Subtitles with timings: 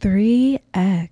[0.00, 1.07] 3X.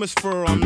[0.00, 0.08] Name
[0.48, 0.59] I'm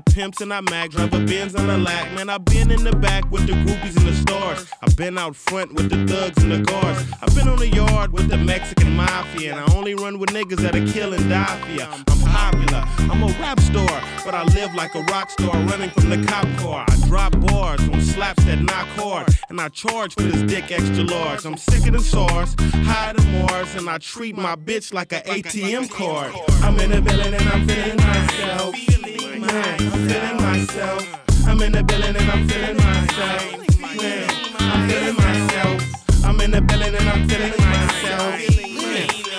[0.00, 2.10] I pimps and I mag, drive a Benz on the lack.
[2.14, 4.66] Man, I been in the back with the groupies in the stores.
[4.80, 7.04] I been out front with the thugs and the guards.
[7.20, 9.56] I been on the yard with the Mexican mafia.
[9.56, 11.86] And I only run with niggas that'll kill and die for ya.
[12.08, 12.82] I'm popular,
[13.12, 16.46] I'm a rap star, but I live like a rock star running from the cop
[16.56, 16.86] car.
[16.88, 21.04] I drop bars on slaps that knock hard, and I charge for this dick extra
[21.04, 21.44] large.
[21.44, 22.56] I'm sick sicker than SARS,
[22.86, 26.32] higher than Mars, and I treat my bitch like an ATM card.
[26.62, 29.19] I'm in the building and I'm feeling myself.
[29.42, 31.46] I'm feeling myself.
[31.46, 33.80] I'm in the building and I'm feeling myself.
[33.80, 36.24] Man, I'm feeling myself.
[36.24, 38.34] I'm in the building and I'm feeling myself.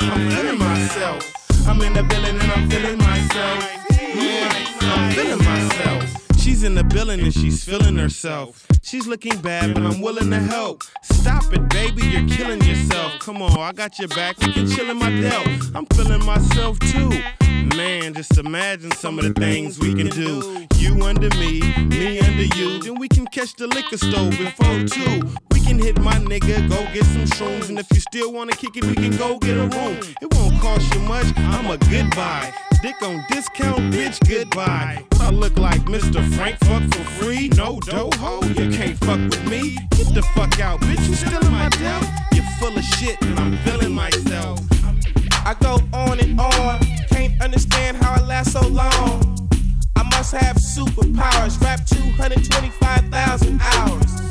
[0.02, 1.68] I'm feeling myself.
[1.68, 3.78] I'm in the building and I'm feeling myself.
[4.82, 6.21] I'm feeling myself.
[6.62, 8.68] She's in the building and she's feeling herself.
[8.84, 10.84] She's looking bad, but I'm willing to help.
[11.02, 13.14] Stop it, baby, you're killing yourself.
[13.18, 14.38] Come on, I got your back.
[14.38, 15.48] We can chill in my delt.
[15.74, 17.10] I'm feeling myself too.
[17.76, 20.68] Man, just imagine some of the things we can do.
[20.76, 22.78] You under me, me under you.
[22.78, 25.34] Then we can catch the liquor store before two.
[25.52, 27.70] We can hit my nigga, go get some shrooms.
[27.70, 29.98] And if you still wanna kick it, we can go get a room.
[30.22, 32.71] It won't cost you much, I'm a good goodbye.
[32.82, 35.06] Dick on discount, bitch, goodbye.
[35.20, 36.28] I look like Mr.
[36.34, 37.48] Frank, fuck for free.
[37.50, 39.78] No dough ho, you can't fuck with me.
[39.92, 42.06] Get the fuck out, bitch, you still in my delt.
[42.34, 44.60] You're full of shit, and I'm feeling myself.
[45.46, 49.50] I go on and on, can't understand how I last so long.
[49.96, 54.31] I must have superpowers, rap 225,000 hours.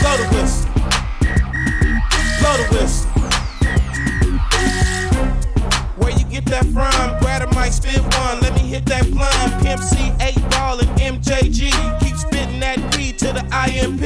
[0.00, 0.70] Blow the whistle.
[2.40, 3.10] Blow the whistle.
[5.96, 7.18] Where you get that from?
[7.20, 8.40] Grab a mic, spit one.
[8.40, 9.62] Let me hit that blunt.
[9.62, 11.70] Pimp C, 8 ball, and MJG.
[12.00, 14.00] Keep spitting that P to the IMP.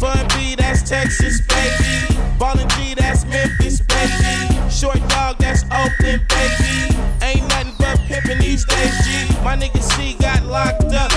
[0.00, 2.18] Bun B, that's Texas, baby.
[2.38, 4.70] Ballin' G, that's Memphis, baby.
[4.70, 6.94] Short dog, that's Oakland, baby.
[7.22, 9.26] Ain't nothing but pimpin' these days, G.
[9.42, 11.07] My nigga C got locked up,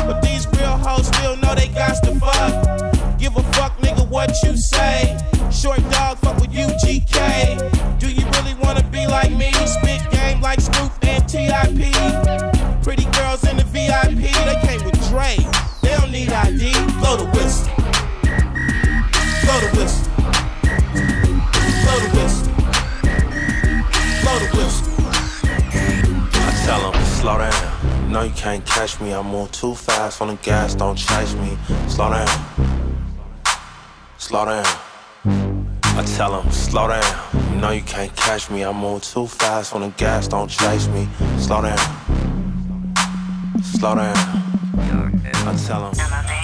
[28.41, 29.13] can't catch me.
[29.13, 31.55] I move too fast on the gas, don't chase me.
[31.87, 32.27] Slow down.
[34.17, 34.65] Slow down.
[35.83, 37.03] I tell him, slow down.
[37.51, 38.65] You know you can't catch me.
[38.65, 41.07] I move too fast on the gas, don't chase me.
[41.37, 41.77] Slow down.
[43.61, 44.17] Slow down.
[45.45, 46.40] I tell him.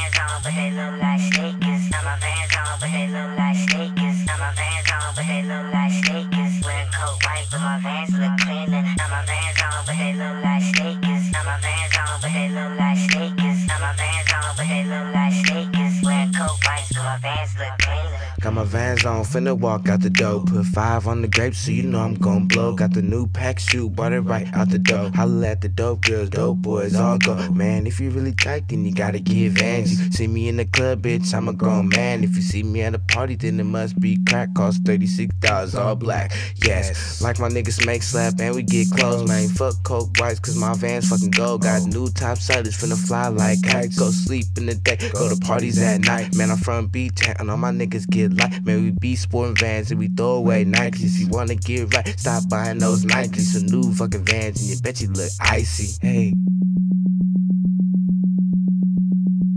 [19.07, 20.43] On, finna walk out the door.
[20.45, 22.73] Put five on the grapes, so you know I'm gon' blow.
[22.73, 25.09] Got the new pack shoe, bought it right out the door.
[25.15, 27.49] Holla at the dope girls, dope boys, all go.
[27.51, 29.59] Man, if you really tight, then you gotta give.
[29.61, 32.23] You see me in the club, bitch, I'm a grown man.
[32.23, 34.53] If you see me at a party, then it must be crack.
[34.53, 36.33] Cost $36, all black.
[36.63, 39.47] Yes, like my niggas make slap, and we get close, man.
[39.49, 41.57] Fuck coke whites, cause my vans fucking go.
[41.57, 43.97] Got new top sellers, finna fly like kites.
[43.97, 46.35] Go sleep in the day, go to parties at night.
[46.35, 48.65] Man, I'm from B-Town, and all my niggas get light.
[48.65, 51.19] Man, we be sporting vans and we throw away Nikes.
[51.19, 53.53] You wanna get right, stop buying those Nikes.
[53.53, 55.97] Some new fucking vans and you bet you look icy.
[56.01, 56.33] Hey.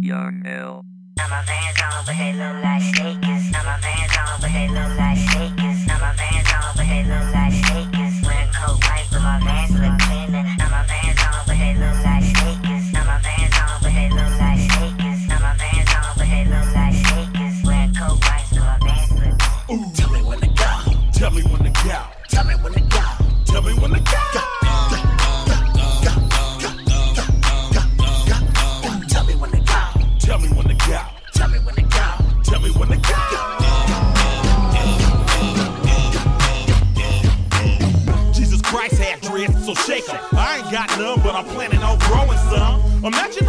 [0.00, 0.84] Young L.
[1.18, 3.44] I'm a van on, but they look like sneakers.
[3.54, 5.80] I'm a van on, but they look like sneakers.
[5.88, 8.14] I'm a van on, but they look like sneakers.
[8.24, 10.44] Wearing a coat white, but my vans look cleaner.
[10.58, 12.19] I'm a van on, but they look like
[21.20, 22.02] Tell me when to go.
[22.30, 23.02] Tell me when to go.
[23.44, 24.20] Tell me when to go.
[24.30, 24.40] go.
[29.10, 31.00] Tell me when to go.
[31.34, 32.00] Tell me when to go.
[32.42, 33.18] Tell me when to go.
[38.32, 40.18] Jesus Christ had dreads, so shake 'em.
[40.32, 42.80] I ain't got none, but I'm planning on growing some.
[43.04, 43.46] Imagine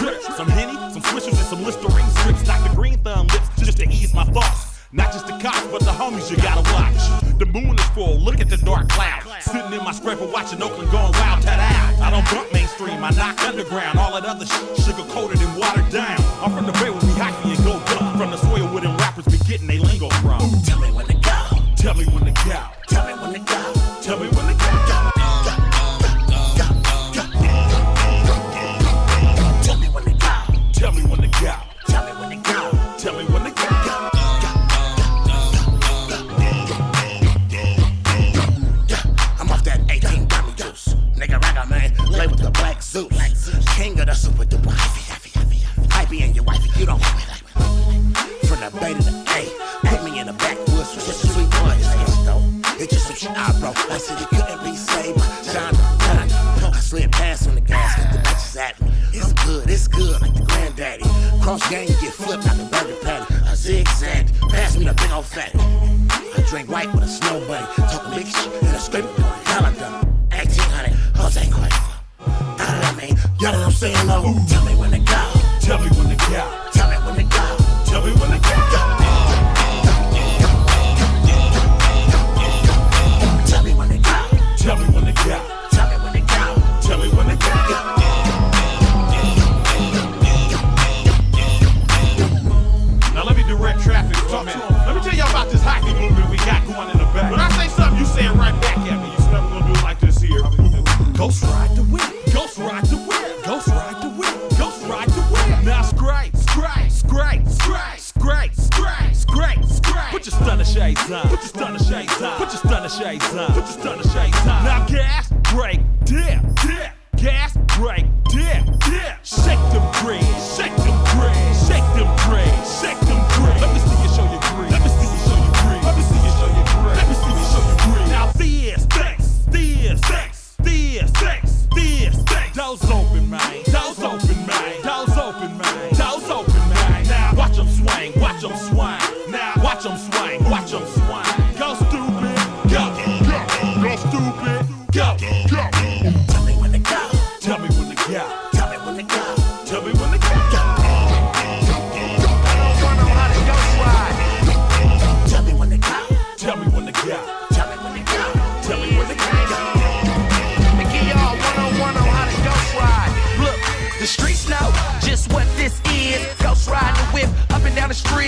[0.00, 0.36] trips.
[0.36, 2.42] Some Henny, some Swishers, and some Listerine strips.
[2.44, 2.74] Dr.
[2.74, 4.80] Green Thumb lips just to ease my thoughts.
[4.92, 6.98] Not just the cops, but the homies you gotta watch.
[7.38, 9.22] The moon is full, look at the dark cloud.
[9.40, 12.04] Sitting in my scraper watching Oakland going wild, ta-da.
[12.04, 13.98] I don't bump mainstream, I knock underground.
[13.98, 15.29] All that other shit, sugar coat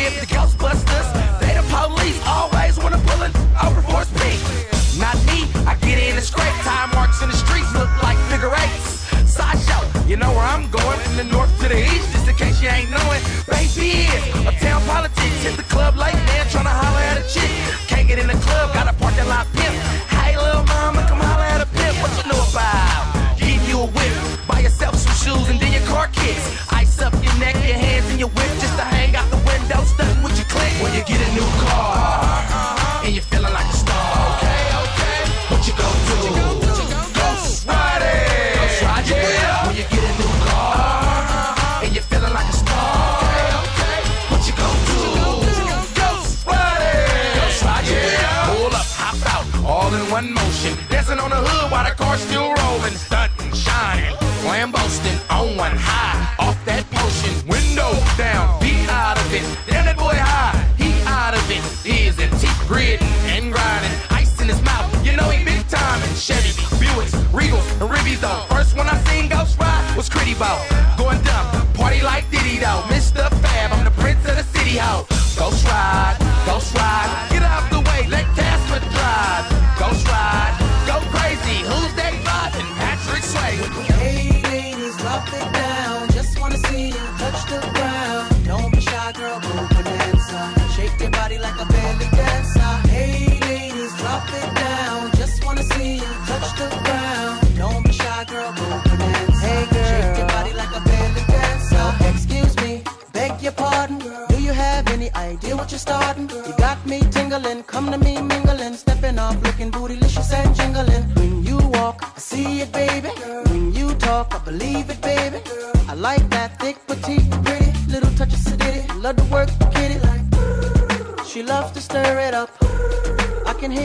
[0.03, 1.09] crib, the Ghostbusters.
[1.41, 4.41] They the police, always wanna pull it over for speed.
[4.99, 6.55] Not me, I get in the scrape.
[6.63, 9.07] Time marks in the streets look like figure eights.
[9.27, 10.99] Sideshow, you know where I'm going.
[11.01, 13.23] From the north to the east, just in case you ain't knowing.
[13.47, 15.43] Baby is a town politics.
[15.43, 17.02] Hit the club late, man, trying to holler
[70.43, 70.72] about.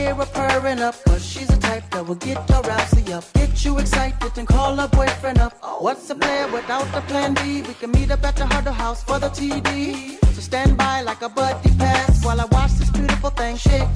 [0.08, 3.24] hear her purring up, cause she's a type that will get your rousey up.
[3.34, 5.52] Get you excited and call her boyfriend up.
[5.80, 7.62] What's the plan without the plan B?
[7.62, 10.18] We can meet up at the Huddle House for the TD.
[10.34, 13.87] So stand by like a buddy pass while I watch this beautiful thing shake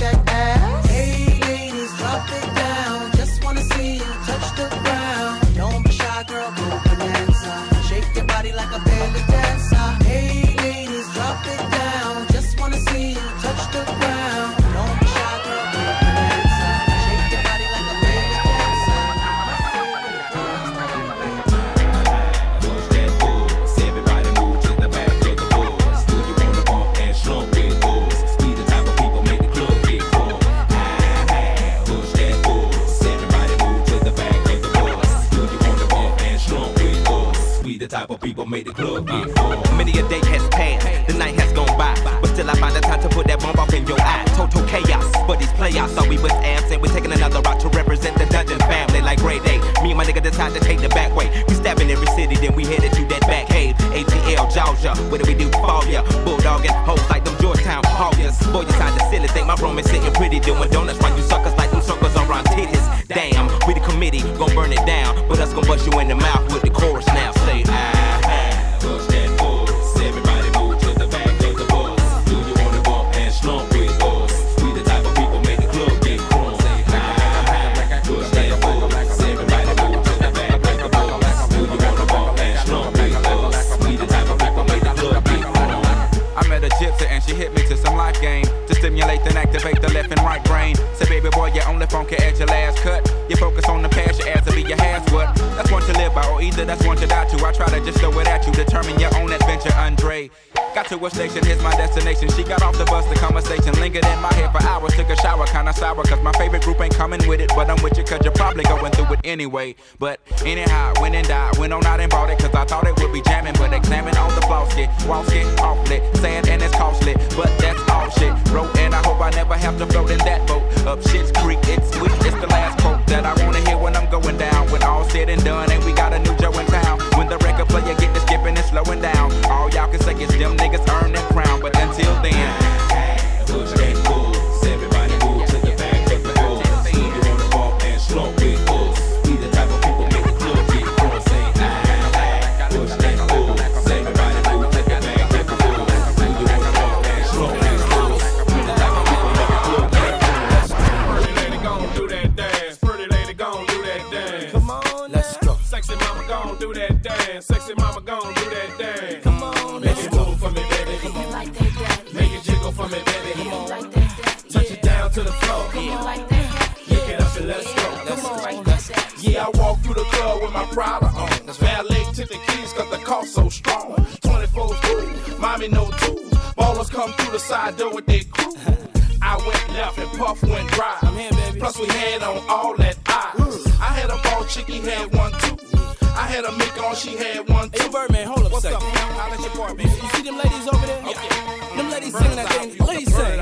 [192.12, 192.76] singing that thing.
[192.78, 193.38] Let sing.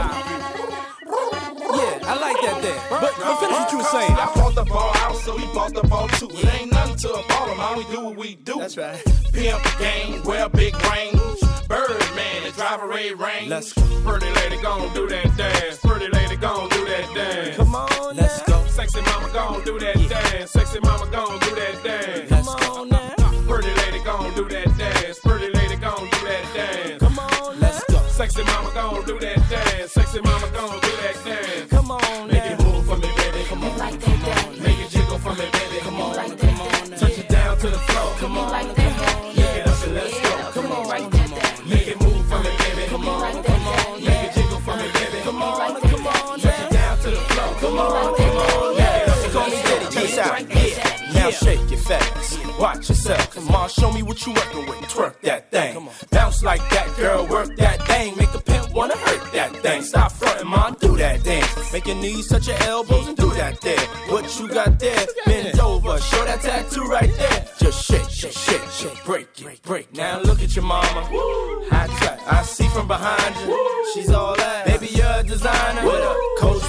[1.70, 2.80] Yeah, I like that there.
[2.90, 4.12] But I'm finish what you were saying.
[4.12, 6.28] I bought the ball out, so he bought the ball too.
[6.30, 7.76] It ain't nothing to a baller, man.
[7.76, 8.58] We do what we do.
[8.58, 9.02] That's right.
[9.32, 11.20] Pimp game, wear big range.
[11.68, 13.48] Birdman, the driver a range.
[13.48, 13.82] Let's go.
[14.04, 15.78] Pretty lady gon' do that dance.
[15.78, 17.56] Pretty lady gon' do that dance.
[17.56, 18.64] Come on, let's go.
[18.66, 20.08] Sexy mama gon' do that yeah.
[20.08, 20.50] dance.
[20.50, 22.30] Sexy mama gon' do that dance.
[22.30, 22.96] Let's Come on go.
[22.96, 23.14] now.
[23.48, 25.20] Pretty lady gon' do that dance.
[25.20, 25.59] Pretty lady
[29.10, 29.92] do that dance.
[29.92, 31.70] Sexy mama gon' do that dance.
[31.70, 33.42] Come on, make it move for me, baby.
[33.48, 34.58] Come on, like that, that.
[34.62, 35.78] Make it jiggle for me, baby.
[35.82, 36.98] Come on, like that, that.
[36.98, 38.14] Touch it down to the floor.
[38.20, 39.38] Come on, like that, that.
[39.38, 40.60] It up and let's go.
[40.60, 41.66] Come on, right that, that.
[41.66, 42.84] Make it move for me, baby.
[42.88, 44.00] Come on, like that.
[44.06, 45.18] Make it jiggle for me, baby.
[45.24, 46.40] Come on, like that, that.
[46.42, 47.54] Touch down to the floor.
[47.60, 49.00] Come on, come on, yeah.
[49.32, 49.58] Call me
[50.10, 51.10] yeah.
[51.14, 52.38] Now shake it fast.
[52.58, 53.34] Watch yourself.
[53.34, 54.78] Come on, show me what you working with.
[54.90, 55.88] Twerk that thing.
[56.10, 57.26] Bounce like that, girl.
[57.26, 58.16] Work that thing.
[58.16, 59.82] Make a pimp wanna hurt that thing.
[59.82, 60.74] Stop frontin', mom.
[60.80, 61.72] Do that dance.
[61.72, 63.84] Make your knees touch your elbows and do that there.
[64.12, 65.06] What you got there?
[65.26, 65.98] Bend over.
[66.00, 67.40] Show that tattoo right there.
[67.58, 69.04] Just shake, shake, shake, shake.
[69.04, 69.94] Break it, break.
[69.94, 71.02] Now look at your mama.
[71.70, 72.20] High track.
[72.26, 73.92] I see from behind you.
[73.92, 74.66] She's all that.
[74.66, 75.82] Baby, you're a designer.
[75.82, 76.59] Bag and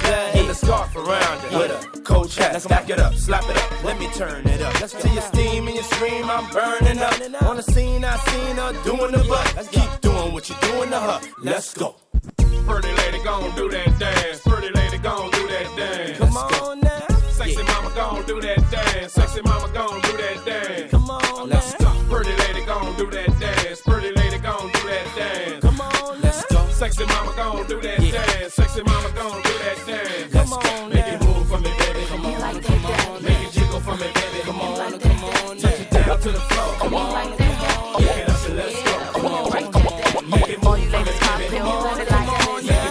[0.52, 1.58] a scarf around her.
[1.58, 2.52] With a coach hat.
[2.52, 3.84] Let's it up, slap it up.
[3.84, 4.78] Let me turn it up.
[4.80, 6.28] Let's till you steam and you scream.
[6.28, 7.42] I'm burning up.
[7.48, 9.54] On the scene, I seen her doing the butt.
[9.56, 11.20] Let's keep doing what you're doing to her.
[11.42, 11.96] Let's go.
[12.68, 14.40] Pretty lady gon' do that dance.
[14.40, 16.18] Pretty lady gon' do that dance.
[16.18, 17.06] Come on now.
[17.30, 19.12] Sexy mama gon' do that dance.
[19.12, 20.90] Sexy mama gon' do that dance.
[20.90, 21.90] Come on Let's go.
[22.10, 23.80] Pretty lady gon' do that dance.
[23.80, 25.64] Pretty lady gon' do that dance.
[25.64, 26.68] Come on Let's go.
[26.70, 28.54] Sexy mama gon' do that dance.
[28.54, 28.91] Sexy mama
[36.22, 36.74] to the floor.
[36.78, 37.36] Come on.
[37.36, 38.42] Get up.
[40.30, 40.90] Make it it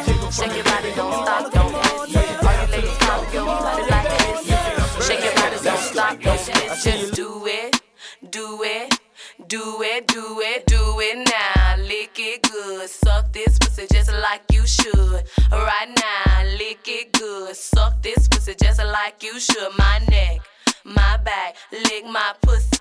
[0.06, 2.12] jiggle Shake your body, don't stop, don't miss.
[2.44, 5.08] All you ladies body like this.
[5.08, 6.84] Shake your body, don't stop, don't miss.
[6.84, 7.82] Just do it,
[8.30, 9.00] do it,
[9.48, 11.78] do it, do it, do it now.
[11.78, 15.24] Lick it good, suck this pussy just like you should.
[15.54, 19.72] Right now, lick it good, suck this pussy just like you should.
[19.78, 20.42] My neck,
[20.84, 22.81] my back, lick my pussy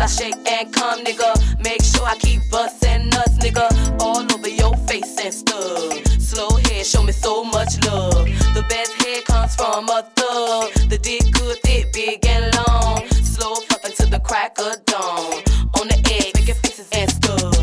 [0.00, 1.62] till I shake and come, nigga.
[1.62, 6.06] Make sure I keep bustin' nuts, nigga, all over your face and stuff.
[6.20, 8.26] Slow head, show me so much love.
[8.54, 10.72] The best head comes from a thug.
[10.88, 13.06] The dick good, thick, big and long.
[13.08, 15.42] Slow fucking to the crack of dawn.
[15.80, 17.54] On the edge, making faces and stuff.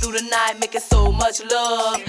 [0.00, 2.00] Through the night, making so much love.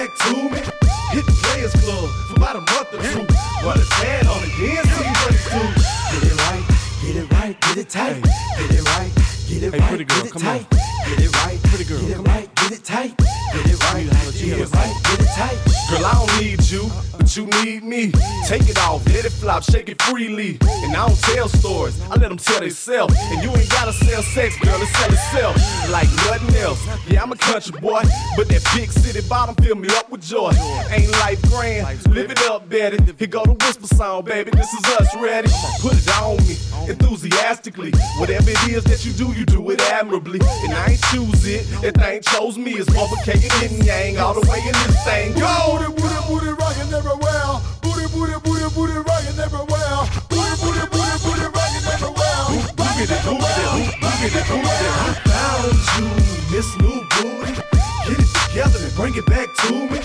[0.00, 0.60] Back to me.
[1.12, 3.24] Hit the Players Club for about a month or two.
[3.60, 5.60] Put a tan on it, then see what it do.
[6.12, 6.64] Get it right,
[7.02, 8.22] get it right, get it tight.
[8.22, 9.12] Get it right,
[9.48, 10.58] get it Hey, right, pretty girl, get it come on.
[10.58, 10.70] tight.
[11.04, 13.16] Get it right, pretty girl, get it right, get it tight.
[13.18, 15.58] Get it right, get it right, get it tight.
[15.90, 16.88] Girl, I don't need you,
[17.36, 18.12] you need me.
[18.46, 20.58] Take it off, let it flop, shake it freely.
[20.62, 23.14] And I don't tell stories, I let them tell themselves.
[23.18, 26.84] And you ain't gotta sell sex, girl, it sell itself like nothing else.
[27.08, 28.02] Yeah, I'm a country boy,
[28.36, 30.52] but that big city bottom fill me up with joy.
[30.90, 32.98] Ain't life grand, live it up, Betty.
[33.18, 34.50] Here go the whisper song, baby.
[34.50, 35.48] This is us, ready?
[35.80, 36.56] Put it on me,
[36.88, 37.92] enthusiastically.
[38.18, 40.40] Whatever it is that you do, you do it admirably.
[40.64, 42.72] And I ain't choose it, that thing chose me.
[42.72, 45.34] It's motherfucking Ying Yang all the way in this thing.
[45.34, 45.78] Go!
[45.78, 47.60] Booty, booty, booty, rockin' everywhere.
[47.82, 50.08] Booty, booty, booty, booty, rockin' everywhere.
[50.28, 52.44] Booty, booty, booty, booty, rockin' everywhere.
[52.76, 54.88] Boogity, boogity, boogity, boogity.
[55.00, 56.08] I found you,
[56.50, 57.52] Miss New Booty.
[58.06, 59.98] Get it together and bring it back to me.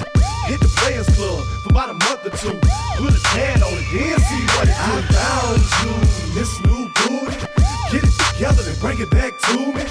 [0.47, 2.59] Hit the Players Club for about a month or two.
[2.97, 4.93] Put a tan on it, then see what it do.
[4.93, 5.93] I found you,
[6.35, 7.35] Miss New Booty.
[7.91, 9.83] Get it together and bring it back to me.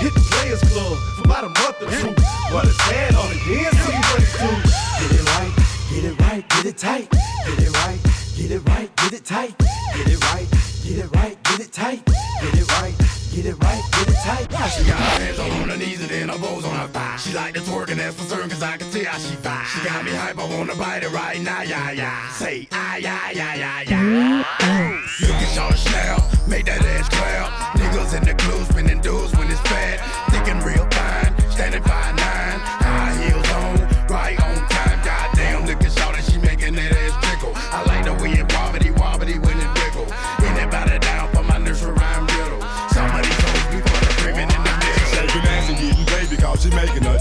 [0.00, 2.14] Hit the Players Club for about a month or two.
[2.50, 4.50] Put a tan on it, then see what it do.
[4.98, 5.59] Get it right,
[6.00, 7.10] get it right, get it tight.
[7.10, 8.00] Get it right,
[8.36, 9.58] get it right, get it tight.
[9.58, 10.48] Get it right,
[10.82, 12.04] get it right, get it tight.
[12.06, 12.94] Get it right,
[13.32, 14.70] get it right, get it tight.
[14.70, 17.16] She got her hands all on her knees and then her bows on her thigh.
[17.16, 19.66] She like to twerk and that's for certain cause I can tell how she fine.
[19.66, 22.30] She got me hype, I wanna bite it right now, yeah, yeah.
[22.30, 25.04] Say, ah, yeah, yeah, yeah, yeah.
[25.20, 27.76] Look at y'all snap, make that ass clap.
[27.76, 29.98] Niggas in the club spinning dudes when it's fat.
[30.30, 32.79] Thinking real fine, standing by nine.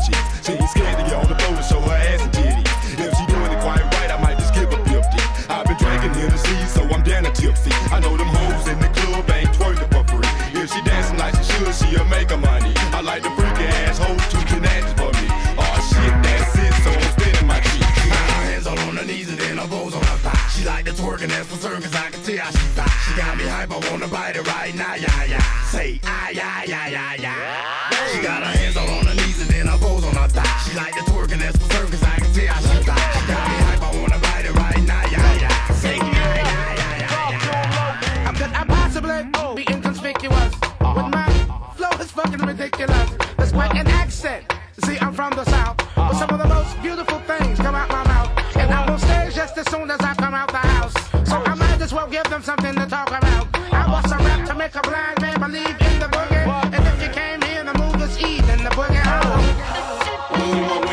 [0.05, 0.27] Cheeks.
[0.45, 2.67] She ain't scared to get on the floor to show her ass and titties.
[2.99, 4.99] If she doing it quite right, I might just give her 50.
[5.49, 7.71] I've been drinking Hennessy, so I'm down to tipsy.
[7.91, 10.29] I know them hoes in the club ain't twerking for free.
[10.59, 12.73] If she dancing like she should, she'll make her money.
[12.93, 15.27] I like the freaky ass hoes too tenacity for me.
[15.57, 17.99] Oh shit, that's it, so I'm spinning my cheeks.
[18.03, 20.47] Her hands all on her knees and then her bows on her thigh.
[20.53, 22.89] She like to twerk and that's for certain cause I can tell how she fine.
[23.05, 25.63] She got me hype, I wanna bite it right now, yeah, yeah.
[25.71, 27.89] Say, ah, yeah, yeah, yeah, yeah.
[28.13, 29.28] She got her hands all on her knees
[29.79, 30.59] bows on her thigh.
[30.65, 33.13] She like to twerk and that's for cause I can tell she fine.
[33.15, 35.49] She got me hype, I wanna bite it right now, yeah, yeah.
[35.51, 38.25] Ah, yeah, yeah, yeah, yeah.
[38.25, 39.19] How could I possibly
[39.55, 40.53] be inconspicuous?
[40.95, 41.27] With my
[41.75, 43.09] flow is fucking ridiculous.
[43.37, 44.45] There's quite an accent.
[44.85, 48.03] See, I'm from the south, but some of the most beautiful things come out my
[48.05, 48.29] mouth.
[48.55, 50.93] And I'm on stage just as soon as I come out the house.
[51.29, 53.47] So I might as well give them something to talk about.
[53.71, 56.07] I was a rap to make a blind man believe in the
[60.49, 60.61] You.
[60.63, 60.88] want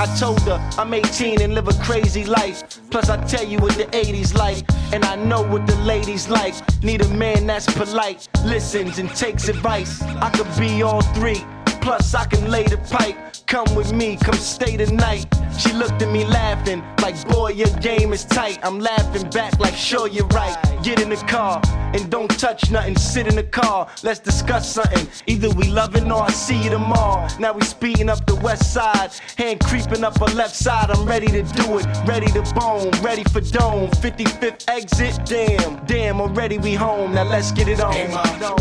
[0.00, 2.80] I told her I'm 18 and live a crazy life.
[2.90, 6.54] Plus, I tell you what the 80s like, and I know what the ladies like.
[6.84, 10.00] Need a man that's polite, listens and takes advice.
[10.02, 11.44] I could be all three.
[11.80, 13.16] Plus, I can lay the pipe.
[13.46, 15.26] Come with me, come stay the night.
[15.58, 18.60] She looked at me laughing, like, boy, your game is tight.
[18.62, 20.56] I'm laughing back, like, sure, you're right.
[20.84, 21.60] Get in the car
[21.94, 22.96] and don't touch nothing.
[22.96, 25.06] Sit in the car, let's discuss something.
[25.26, 27.28] Either we loving or I see you tomorrow.
[27.38, 30.90] Now we speeding up the west side, hand creeping up her left side.
[30.90, 33.90] I'm ready to do it, ready to bone, ready for dome.
[33.90, 37.14] 55th exit, damn, damn, already we home.
[37.14, 37.92] Now let's get it on.
[37.92, 38.56] Hey, mom.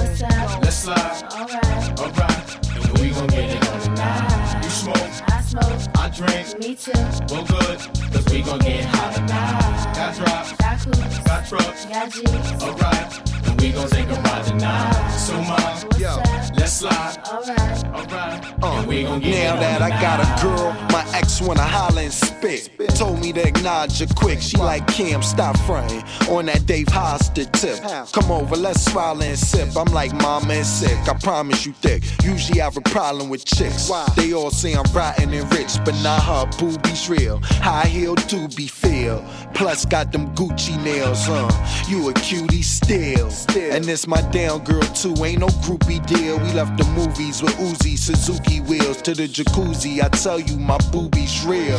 [0.62, 1.24] Let's slide.
[1.34, 2.00] Alright.
[2.00, 2.68] Alright.
[2.76, 4.37] And we gon' get it on tonight.
[4.68, 4.98] You smoke.
[4.98, 5.96] I smoke.
[5.96, 6.60] I drink.
[6.60, 6.92] Me too.
[7.30, 7.80] Well, good.
[8.12, 9.94] Cause we gon' get hot tonight.
[9.96, 10.52] Got drops.
[10.58, 11.20] Got coops.
[11.20, 11.86] Got trucks.
[11.86, 12.64] Got G's.
[12.64, 13.37] Alright.
[13.58, 15.10] And we gon' take a ride tonight.
[15.10, 16.00] So, mom.
[16.00, 16.22] Yo.
[16.58, 17.18] Let's slide.
[17.28, 17.86] Alright.
[17.86, 18.64] Alright.
[18.64, 22.02] and we gon' get Now on that I got a girl, my ex wanna holler
[22.02, 22.70] and spit.
[22.96, 24.42] Told me to acknowledge her quick.
[24.42, 27.80] She like Kim, stop fronting on that Dave Hosted tip.
[28.12, 29.76] Come over, let's swallow and sip.
[29.76, 30.98] I'm like mama and sick.
[31.08, 32.04] I promise you thick.
[32.24, 33.90] Usually I have a problem with chicks.
[34.16, 37.40] They all say I'm rotten and rich, but not her boobies real.
[37.44, 39.24] High heel do be feel.
[39.54, 41.50] Plus got them Gucci nails, huh?
[41.88, 43.30] You a cutie still.
[43.56, 45.16] And this my down girl too.
[45.24, 46.38] Ain't no groupie deal.
[46.40, 50.04] We left the movies with Uzi, Suzuki wheels to the jacuzzi.
[50.04, 51.78] I tell you, my boobies real.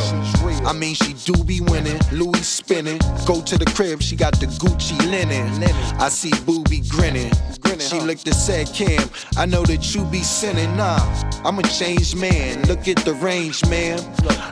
[0.65, 2.99] I mean, she do be winning, Louis spinning.
[3.25, 5.63] Go to the crib, she got the Gucci linen.
[5.99, 7.31] I see booby grinning.
[7.79, 10.75] She looked and said, Kim, I know that you be sinning.
[10.75, 10.99] Nah,
[11.45, 12.61] I'm a changed man.
[12.63, 13.99] Look at the range, man.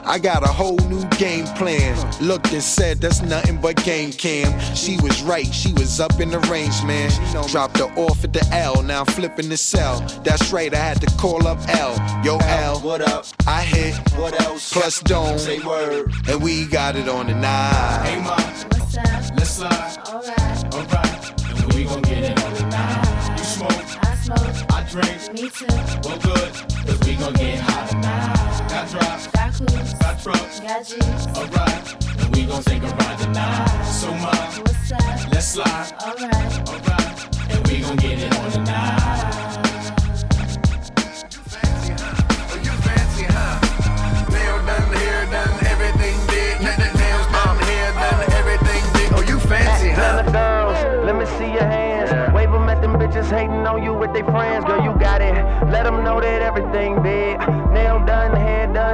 [0.04, 1.94] I got a whole new game plan.
[2.22, 4.58] Looked and said, that's nothing but game cam.
[4.74, 7.07] She was right, she was up in the range, man.
[7.48, 10.00] Dropped her off at the L, now I'm flipping the cell.
[10.22, 11.96] That's right, I had to call up L.
[12.22, 13.24] Yo, L, what up?
[13.46, 14.70] I hit, what else?
[14.70, 16.12] Plus Dome, say word.
[16.28, 18.02] And we got it on the night.
[18.04, 18.36] Hey, mom.
[18.36, 19.36] What's up?
[19.36, 19.98] Let's slide.
[20.08, 20.74] Alright.
[20.74, 21.62] Alright.
[21.62, 23.38] And we gon' get it on tonight.
[23.38, 24.04] You smoke.
[24.04, 24.72] I smoke.
[24.72, 25.32] I drink.
[25.32, 25.66] Me too.
[26.06, 26.52] Well, good.
[26.86, 28.37] Cause we gon' get hot tonight
[28.78, 32.20] got drops, got clues, got trucks, got alright.
[32.20, 33.82] And we gon' take a ride tonight.
[33.84, 35.32] So much, what's up?
[35.32, 37.50] Let's slide, alright, alright.
[37.50, 39.18] And we gon' get it on tonight.
[52.98, 55.34] bitches hating on you with their friends, girl, you got it.
[55.70, 57.38] Let them know that everything big.
[57.70, 58.47] Nail done,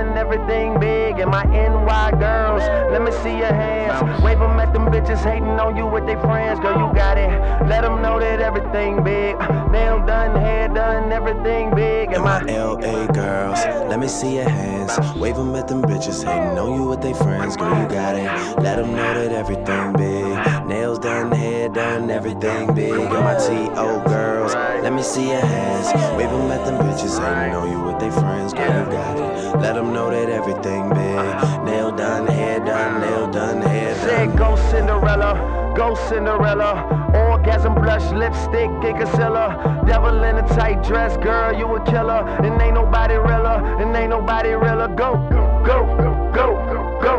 [0.09, 3.97] and everything be and my NY girls, let me see your hands.
[4.23, 6.61] Wave 'em at them bitches hating on you with their friends.
[6.61, 7.31] Girl, you got it.
[7.67, 9.35] Let 'em know that everything big.
[9.71, 12.13] Nail done, hair done, everything big.
[12.13, 14.93] And my LA girls, let me see your hands.
[15.17, 17.57] Wave 'em at them bitches, hating on you with they friends.
[17.57, 18.29] Girl, you got it.
[18.61, 20.37] Let 'em know that everything big.
[20.67, 22.93] Nails done, hair done, everything big.
[23.17, 24.01] And my T.O.
[24.01, 25.89] girls, let me see your hands.
[26.19, 28.53] Wave 'em at them bitches, hating on you with they friends.
[28.53, 29.31] Girl, you got it.
[29.65, 31.14] Let 'em know that everything big.
[31.15, 34.09] Nail done, hair done, nail done, hair done.
[34.09, 37.03] Said go Cinderella, go Cinderella.
[37.15, 39.83] Orgasm blush, lipstick, and concealer.
[39.87, 42.27] Devil in a tight dress, girl, you a killer.
[42.43, 44.89] And ain't nobody realer, and ain't nobody realer.
[44.89, 47.15] Go, go, go, go, go,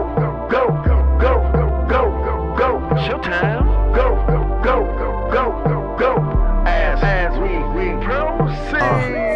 [0.49, 0.67] go,
[1.19, 1.51] go,
[1.87, 2.75] go, go.
[3.05, 3.95] Showtime.
[3.95, 5.64] Go, go, go, go.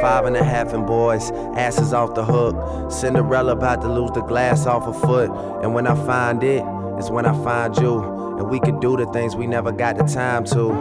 [0.01, 2.91] Five and a half and boys, asses off the hook.
[2.91, 5.29] Cinderella about to lose the glass off her foot.
[5.63, 8.28] And when I find it, it, is when I find you.
[8.39, 10.71] And we could do the things we never got the time to.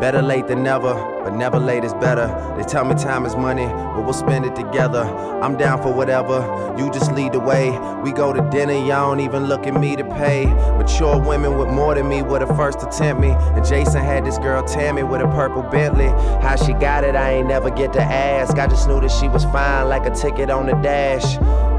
[0.00, 2.28] Better late than never, but never late is better.
[2.56, 5.02] They tell me time is money, but we'll spend it together.
[5.42, 6.38] I'm down for whatever,
[6.78, 7.76] you just lead the way.
[8.04, 10.46] We go to dinner, y'all don't even look at me to pay.
[10.46, 13.30] Mature women with more than me were the first to tempt me.
[13.30, 16.10] And Jason had this girl Tammy with a purple Bentley.
[16.40, 18.56] How she got it, I ain't never get to ask.
[18.56, 21.34] I just knew that she was fine, like a ticket on the dash.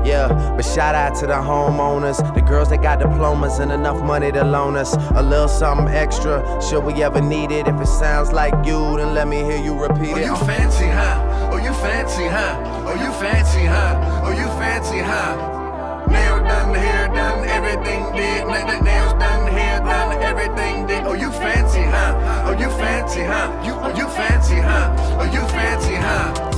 [0.06, 4.32] Yeah, but shout out to the homeowners, the girls that got diplomas and enough money
[4.32, 6.44] to loan us a little something extra.
[6.62, 7.68] Should we ever need it?
[7.68, 10.30] If it sounds like you, then let me hear you repeat oh, it.
[10.30, 11.50] Oh, you fancy, huh?
[11.54, 12.84] Oh, you fancy, huh?
[12.88, 14.24] Oh, you fancy, huh?
[14.26, 16.06] Oh, you fancy, huh?
[16.10, 18.48] Nail done, hair done, everything did.
[18.48, 21.04] Nails done, hair done, everything did.
[21.06, 22.48] Oh, you fancy, huh?
[22.48, 23.48] Oh, you fancy, huh?
[23.64, 24.96] You, oh, you fancy, huh?
[25.20, 26.49] Oh, you fancy, huh?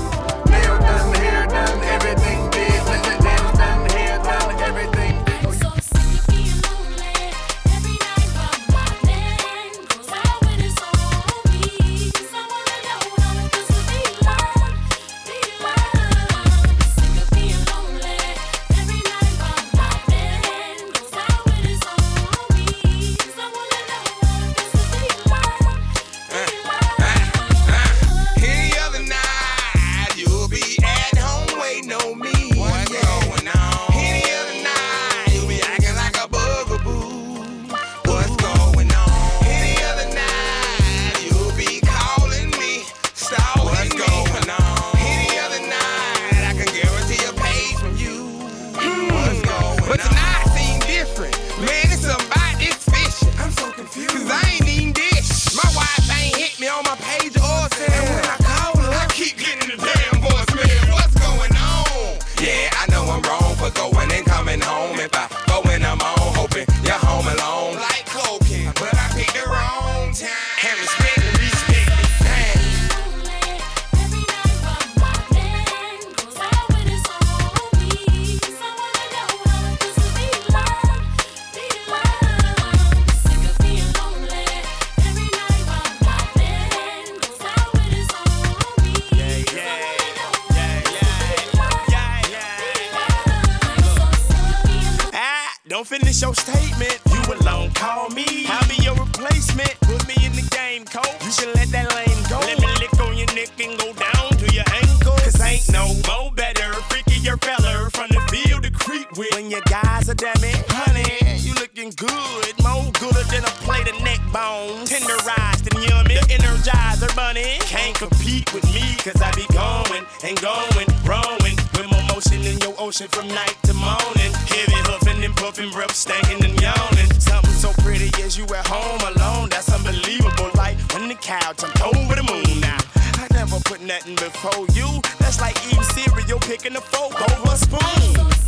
[128.37, 129.49] You at home alone.
[129.49, 130.51] That's unbelievable.
[130.55, 132.77] Like when the cow jumped over the moon now.
[132.95, 134.87] I never put nothing before you.
[135.19, 138.40] That's like eating cereal, picking a fork over a spoon.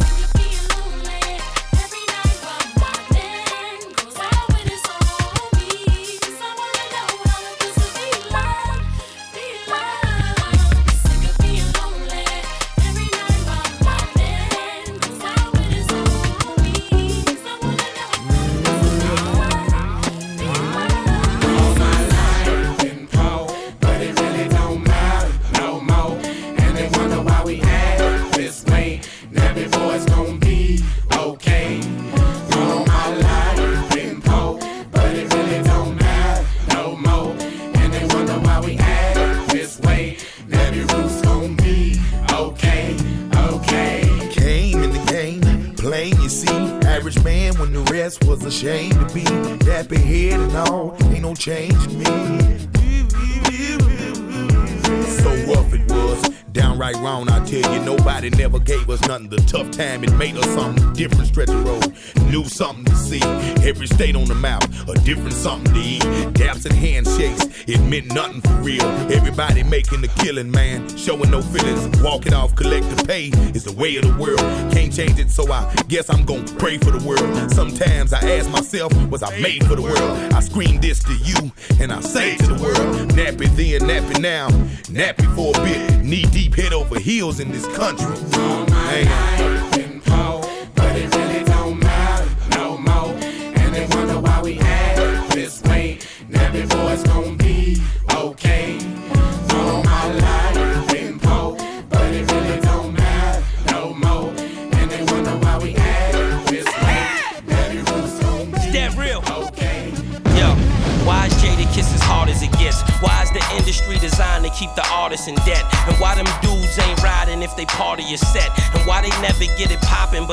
[65.13, 66.01] Different something to eat.
[66.33, 68.85] Daps and handshakes, it meant nothing for real.
[69.11, 72.01] Everybody making the killing, man, showing no feelings.
[72.01, 74.39] Walking off, collect the pay is the way of the world.
[74.73, 77.51] Can't change it, so I guess I'm gonna pray for the world.
[77.51, 80.33] Sometimes I ask myself, was I made for the world?
[80.33, 84.49] I scream this to you, and I say to the world, nappy then, nappy now,
[84.89, 86.03] nappy for a bit.
[86.03, 88.15] Knee deep, head over heels in this country.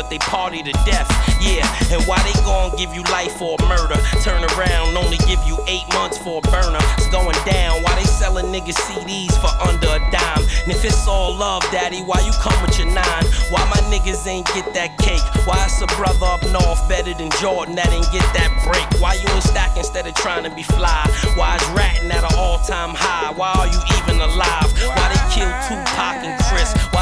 [0.00, 1.08] But they party to death?
[1.44, 4.00] Yeah, and why they gon' give you life for murder?
[4.24, 6.80] Turn around, only give you eight months for a burner.
[6.96, 7.82] It's going down.
[7.82, 10.44] Why they selling niggas CDs for under a dime?
[10.64, 13.24] And if it's all love, daddy, why you come with your nine?
[13.52, 15.24] Why my niggas ain't get that cake?
[15.44, 18.88] Why it's a brother up north better than Jordan that ain't get that break?
[19.02, 21.04] Why you ain't stack instead of trying to be fly?
[21.36, 23.32] Why is ratting at an all-time high?
[23.32, 24.68] Why are you even alive?
[24.96, 26.72] Why they kill Tupac and Chris?
[26.92, 26.99] Why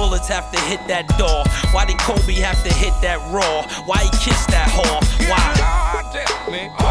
[0.00, 1.44] bullets have to hit that door?
[1.74, 3.68] Why did Kobe have to hit that raw?
[3.84, 5.00] Why he kissed that whore?
[5.28, 6.89] Why?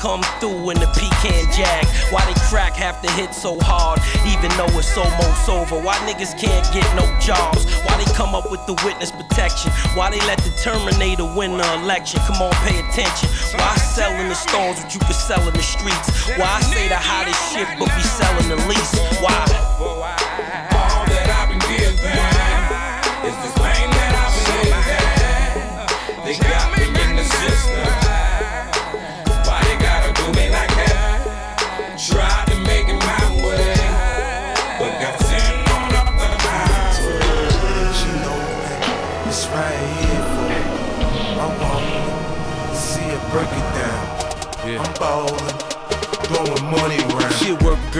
[0.00, 1.84] Come through in the pecan jag?
[2.10, 4.00] Why they crack have to hit so hard,
[4.32, 5.76] even though it's almost over?
[5.76, 7.68] Why niggas can't get no jobs?
[7.84, 9.70] Why they come up with the witness protection?
[9.94, 12.20] Why they let the Terminator win the election?
[12.26, 13.28] Come on, pay attention.
[13.60, 16.08] Why sell in the stores what you can sell in the streets?
[16.40, 18.96] Why I say the hottest shit but be selling the least?
[19.20, 20.29] Why?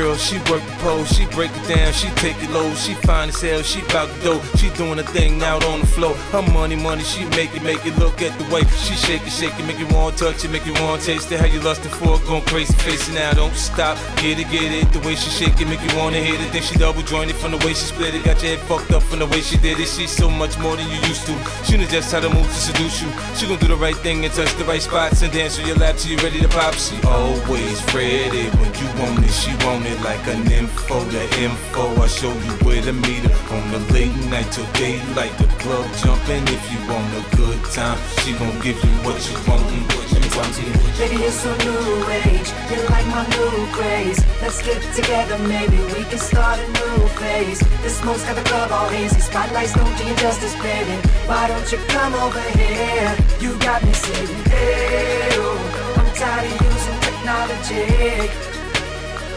[0.00, 3.28] Girl, she work the pole, she break it down, she take it low, she fine
[3.28, 6.14] as hell, she bout the dough, she doing a thing out on the floor.
[6.32, 9.32] Her money, money, she make it, make it look at the way she shake it,
[9.32, 11.40] shake it, make you want to touch it, make you want to taste it.
[11.40, 14.90] How you lustin' for it, going crazy, facing now, don't stop, get it, get it.
[14.92, 16.50] The way she shake it, make you wanna hit it.
[16.52, 19.02] Then she double jointed from the way she split it, got your head fucked up
[19.02, 19.88] from the way she did it.
[19.88, 21.34] She's so much more than you used to.
[21.64, 23.10] She knows just how to move to seduce you.
[23.36, 25.76] She gon' do the right thing and touch the right spots and dance on your
[25.76, 26.74] lap till you ready to pop.
[26.74, 29.32] She always ready when you want it.
[29.32, 32.02] She want it like an info, the info.
[32.02, 35.36] I show you where to meet her on the late night till daylight.
[35.38, 37.98] The club jumping if you want a good time.
[38.22, 39.62] She gon' give you what you want.
[39.94, 40.56] What you want.
[40.98, 42.48] Baby, you're so new age.
[42.70, 44.20] You like my new craze.
[44.42, 47.60] Let's get together, maybe we can start a new phase.
[47.82, 49.20] The smoke's got the club all hazy.
[49.20, 50.96] Spotlights don't do you justice, baby.
[51.26, 53.16] Why don't you come over here?
[53.40, 58.49] You got me saying, hey, oh, I'm tired of using technology.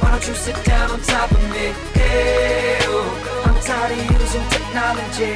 [0.04, 1.72] Why don't you sit down on top of me?
[1.96, 5.34] Hey, oh, I'm tired of using technology.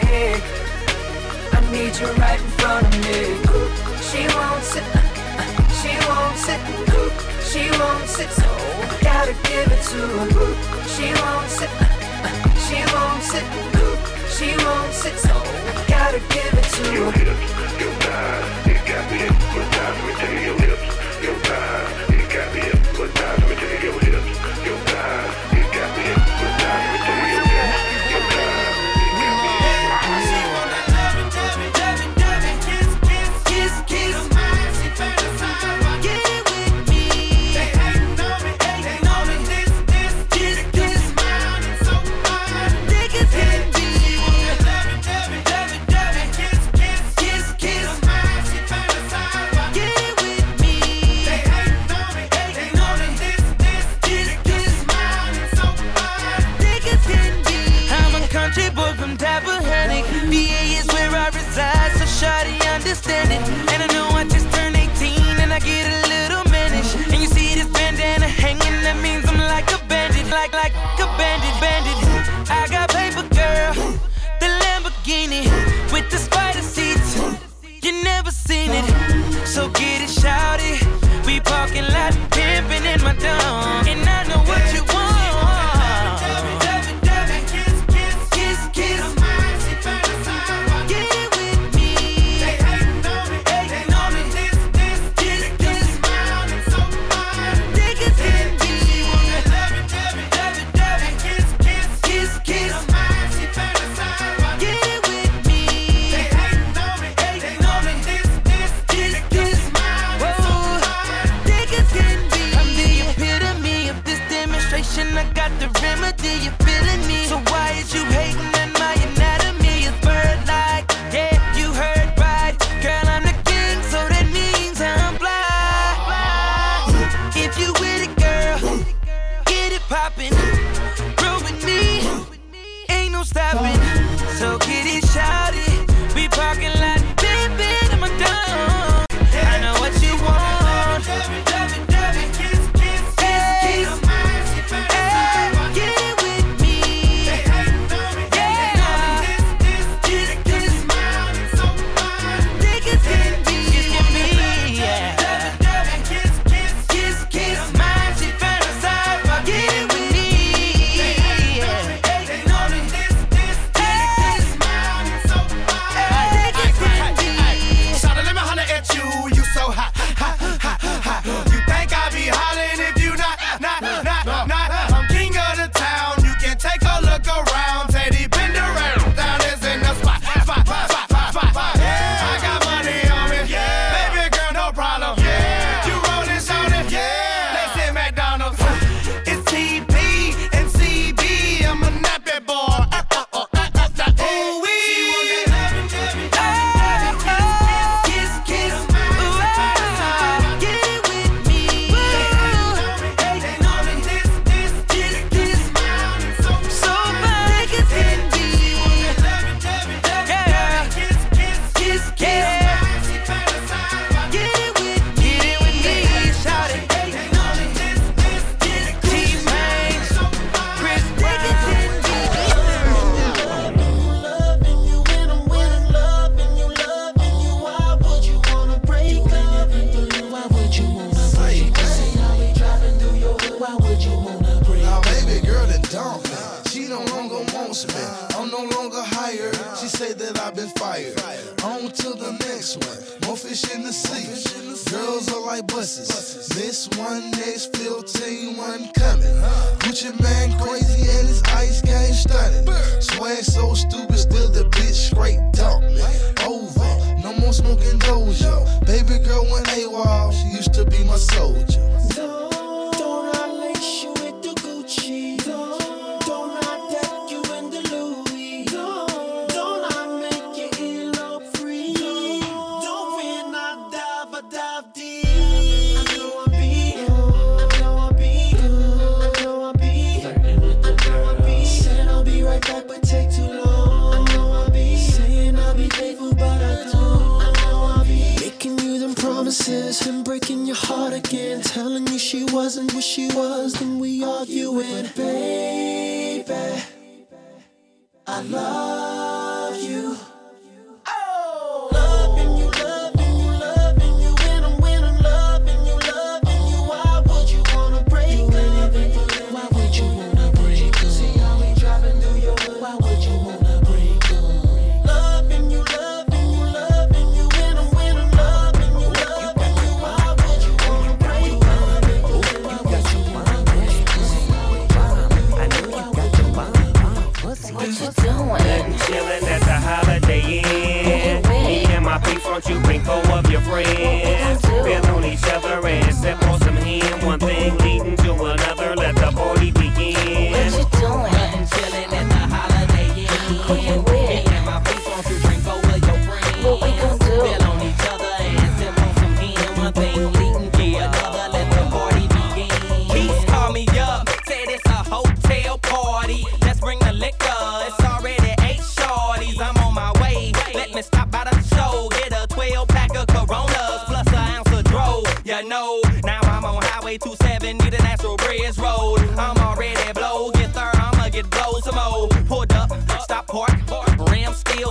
[1.56, 3.20] I need you right in front of me.
[4.08, 4.84] She won't sit.
[5.80, 6.60] She won't sit.
[7.48, 8.30] She won't sit.
[8.30, 8.50] So
[8.92, 10.00] I gotta give it to
[10.36, 10.52] her.
[10.94, 11.72] She won't sit.
[12.68, 13.48] She won't sit.
[14.36, 15.16] She won't sit.
[15.18, 16.94] So I gotta give it to her.
[16.94, 17.48] Your hips,
[17.80, 20.00] your thighs, it got me hypnotized.
[20.06, 20.86] Me tell your hips,
[21.24, 22.07] your thighs,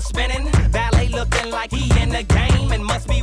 [0.06, 0.50] spinning.
[0.70, 3.15] Ballet looking like he in the game and must be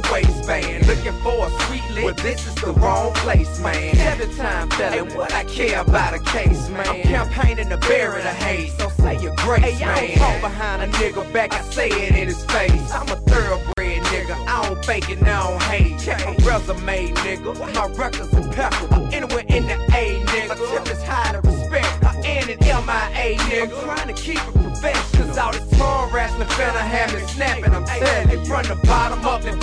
[0.00, 0.86] the waistband.
[0.86, 3.94] Looking for a sweet lick, this is the wrong place, man.
[3.94, 6.86] Seven time felon, and what I care about a case, man.
[6.86, 9.88] I'm campaigning the bear of the haze, so say your grace, hey, man.
[9.88, 12.92] I don't fall behind a nigga back, I say it in his face.
[12.92, 15.98] I'm a thoroughbred nigga, I don't fake it, I don't hate.
[16.00, 19.08] Check my resume, nigga, my records impeccable.
[19.12, 22.04] Anywhere in the A, nigga, my tip is high to respect.
[22.04, 23.62] I end in MIA, nigga.
[23.62, 27.74] I'm trying to keep it professional, cause all this tongue wrestling finna have me snapping.
[27.74, 29.60] I'm telling from the bottom up and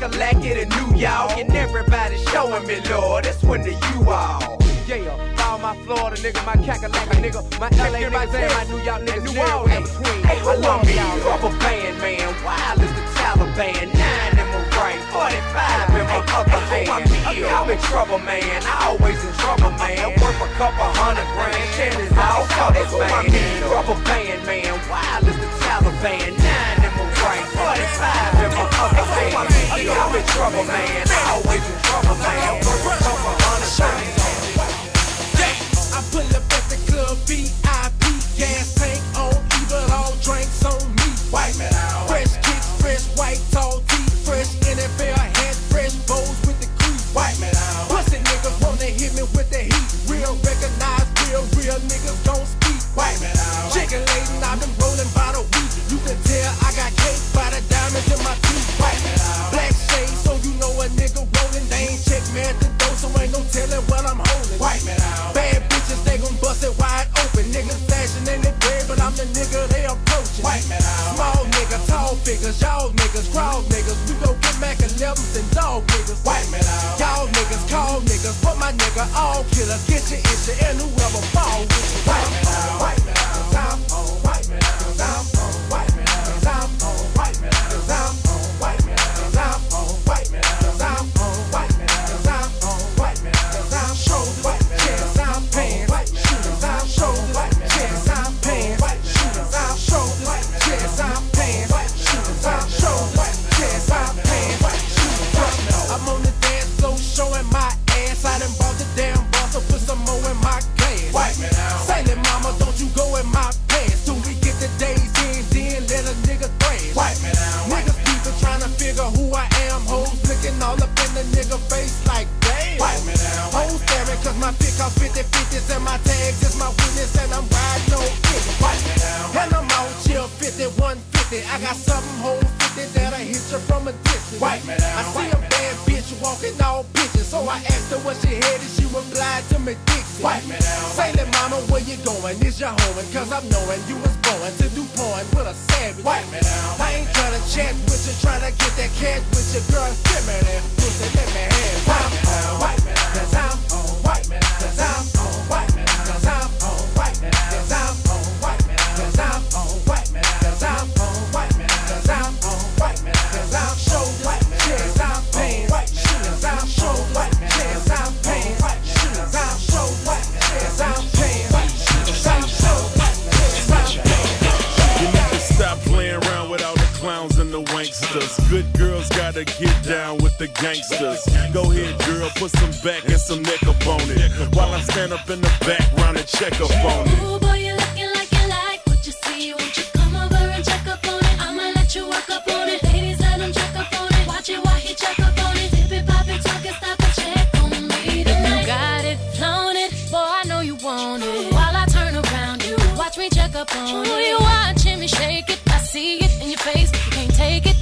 [0.00, 1.28] Cadillac in a new y'all.
[1.38, 4.56] And everybody showing me, Lord, it's one to you all.
[4.88, 9.20] Yeah, all my Florida nigga, my Cadillac nigga, my LA nigga, my New York nigga,
[9.28, 9.90] New Orleans.
[10.24, 10.96] Hey, who want me?
[10.96, 13.92] a band, man, wild as the Taliban.
[13.92, 17.04] Nine in my right, 45 in my other hand.
[17.44, 18.62] I'm in trouble, man.
[18.64, 20.16] I always in trouble, man.
[20.16, 21.76] Worth a couple hundred grand.
[21.76, 23.28] Chances all covers, man.
[23.68, 26.39] a band, man, wild as the Taliban.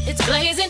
[0.09, 0.68] It's blazing.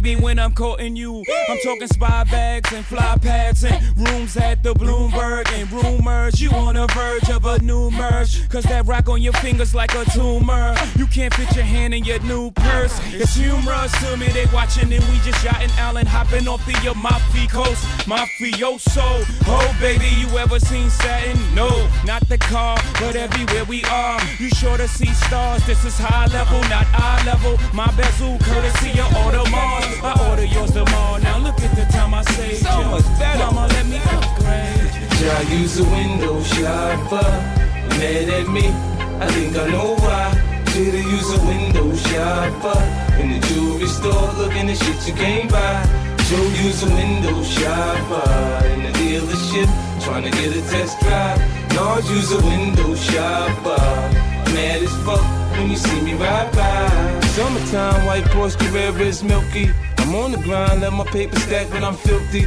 [0.00, 1.22] Baby, when I'm courting you.
[1.48, 6.40] I'm talking spy bags and fly pads and rooms at the Bloomberg and rumors.
[6.40, 8.48] You on the verge of a new merge.
[8.48, 10.74] Cause that rock on your fingers like a tumor.
[10.96, 12.98] You can't fit your hand in your new purse.
[13.14, 16.92] It's humorous to me, they watching and we just yachting Allen hopping off the uh,
[16.92, 17.84] Amalfi Coast.
[18.10, 21.38] Mafioso, oh baby, you ever seen satin?
[21.54, 24.20] No, not the car, but everywhere we are.
[24.40, 27.56] You sure to see stars, this is high level, not eye level.
[27.72, 30.02] My bezel, courtesy of Audemars.
[30.02, 31.18] I order yours tomorrow.
[31.18, 32.88] Now look at the time I saved So you.
[32.96, 33.44] much better.
[33.44, 34.90] Mama, let me upgrade.
[35.38, 37.28] I use a window shopper.
[38.00, 38.66] Mad at me,
[39.24, 40.24] I think I know why.
[40.72, 42.78] Shoulda use a window shopper.
[43.20, 45.76] In the jewelry store, looking at shit you can't buy.
[46.28, 48.28] Joe use a window shopper.
[48.72, 49.68] In the dealership,
[50.04, 51.38] trying to get a test drive.
[51.74, 53.84] Nars use a window shopper.
[54.56, 55.24] Mad as fuck
[55.56, 57.20] when you see me ride by.
[57.36, 59.70] Summertime, white Porsche Carrera is milky.
[60.12, 62.44] I'm on the grind, let my paper stack, but I'm filthy.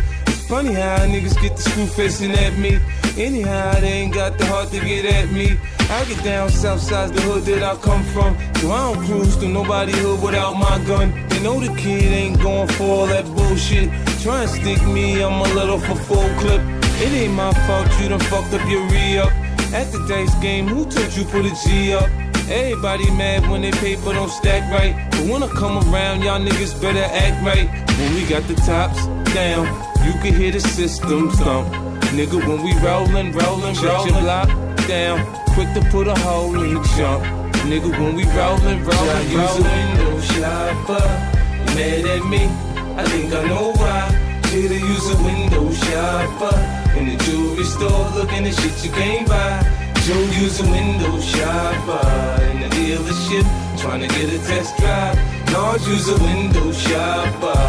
[0.47, 2.77] Funny how niggas get the screw facing at me.
[3.17, 5.57] Anyhow, they ain't got the heart to get at me.
[5.89, 8.37] I get down south side the hood that I come from.
[8.57, 11.09] So I don't cruise through nobody hood without my gun.
[11.29, 13.89] They know the kid ain't going for all that bullshit.
[14.21, 16.61] Try and stick me, I'm a little for full clip.
[17.01, 19.33] It ain't my fault you done fucked up your re-up.
[19.73, 22.11] At the dice game, who told you put a G up?
[22.49, 24.93] Everybody mad when they paper don't stack right.
[25.11, 27.67] But when I come around, y'all niggas better act right.
[27.97, 29.65] When we got the tops down,
[30.05, 31.73] you can hear the system thump.
[32.13, 34.49] Nigga, when we rollin', rollin', rollin', your block
[34.87, 35.25] down.
[35.55, 37.23] Quick to put a hole in the jump.
[37.65, 41.07] Nigga, when we rollin', rollin', use a window shopper.
[41.73, 42.45] Mad at me,
[42.95, 44.25] I think I know why.
[44.55, 46.55] Shoulda use a window shopper.
[46.97, 49.61] In the jewelry store, looking at shit you can't buy.
[50.05, 52.34] Joe use a window shopper.
[52.95, 53.43] Dealership,
[53.77, 55.17] trying to get a test drive.
[55.51, 57.59] Nars use a window shopper.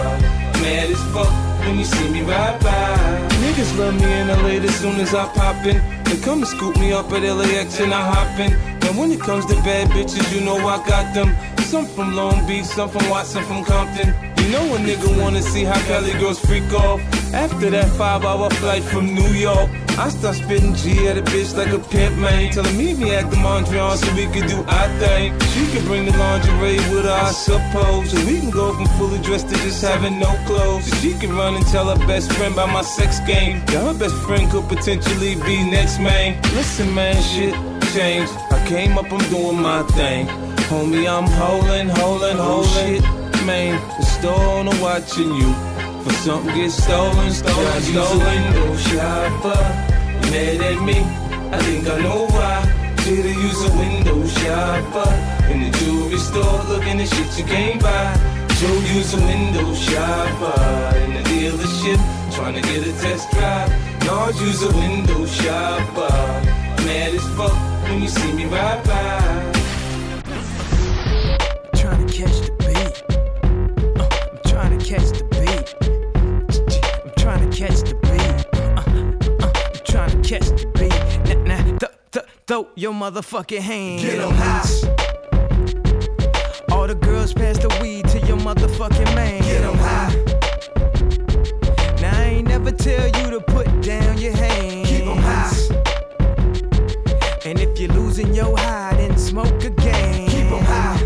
[0.62, 1.33] Mad as fuck
[1.66, 3.29] when you see me ride by.
[3.43, 5.83] Niggas love me in LA as soon as I pop in.
[6.05, 8.53] They come and scoop me up at LAX and I hop in.
[8.87, 11.35] And when it comes to bad bitches, you know I got them.
[11.59, 14.14] Some from Long Beach, some from Watson, from Compton.
[14.39, 17.01] You know a nigga wanna see how Cali girls freak off.
[17.35, 19.68] After that five hour flight from New York,
[19.99, 22.53] I start spitting G at a bitch like a pimp, man.
[22.53, 25.33] Tell me me at the Mondrian so we can do our thing.
[25.53, 28.11] She can bring the lingerie with her, I suppose.
[28.11, 30.85] So we can go from fully dressed to just having no clothes.
[30.85, 33.63] So she can run and tell her best friend about my sex game.
[33.73, 36.43] Yeah, her best friend could potentially be next, man.
[36.55, 37.55] Listen, man, shit
[37.95, 38.33] changed.
[38.53, 40.27] I came up, I'm doing my thing.
[40.69, 43.01] Homie, I'm holding, holding, oh, holding.
[43.01, 45.55] Shit, man, the store owner watching you.
[46.05, 48.19] For something get stolen, stolen, stolen.
[48.19, 49.86] window shopper.
[50.31, 50.99] Mad at me,
[51.55, 52.77] I think I know why.
[53.07, 55.11] Shoulda use a window shopper.
[55.53, 58.16] In the jewelry store, looking at shit you can't buy.
[58.59, 60.97] Joe use a window shopper.
[61.05, 62.01] In the dealership,
[62.35, 63.70] trying to get a test drive.
[64.05, 66.11] Nars use a window shopper.
[66.85, 67.55] Mad as fuck
[67.85, 69.56] when you see me ride by.
[82.47, 84.03] Throw your motherfucking hands.
[84.03, 84.63] Get 'em high.
[86.71, 89.43] All the girls pass the weed to your motherfucking man.
[89.43, 90.15] Get 'em high.
[92.01, 94.89] Now I ain't never tell you to put down your hands.
[94.89, 95.51] Keep 'em high.
[97.45, 100.29] And if you're losing your high, then smoke again.
[100.29, 101.01] Keep 'em high.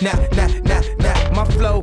[0.00, 0.45] Nah, nah,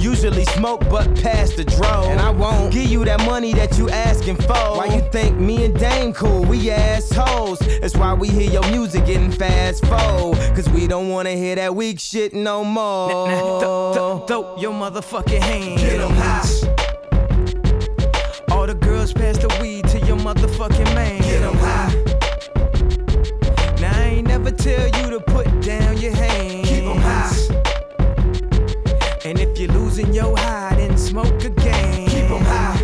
[0.00, 2.04] usually smoke, but pass the dro.
[2.08, 4.76] And I won't give you that money that you asking for.
[4.78, 6.44] Why you think me and Dame cool?
[6.44, 7.58] We assholes.
[7.80, 10.38] That's why we hear your music getting fast forward.
[10.54, 13.60] Cause we don't wanna hear that weak shit no more.
[13.60, 15.80] Throw, throw your motherfucking hands.
[15.82, 16.48] Get 'em high.
[18.50, 21.20] All the girls pass the weed to your motherfucking man.
[21.22, 21.94] Get 'em high.
[23.80, 26.68] Now I ain't never tell you to put down your hands.
[26.68, 27.41] Keep 'em high.
[29.24, 32.08] And if you're losing your high, then smoke again.
[32.08, 32.80] Keep 'em high.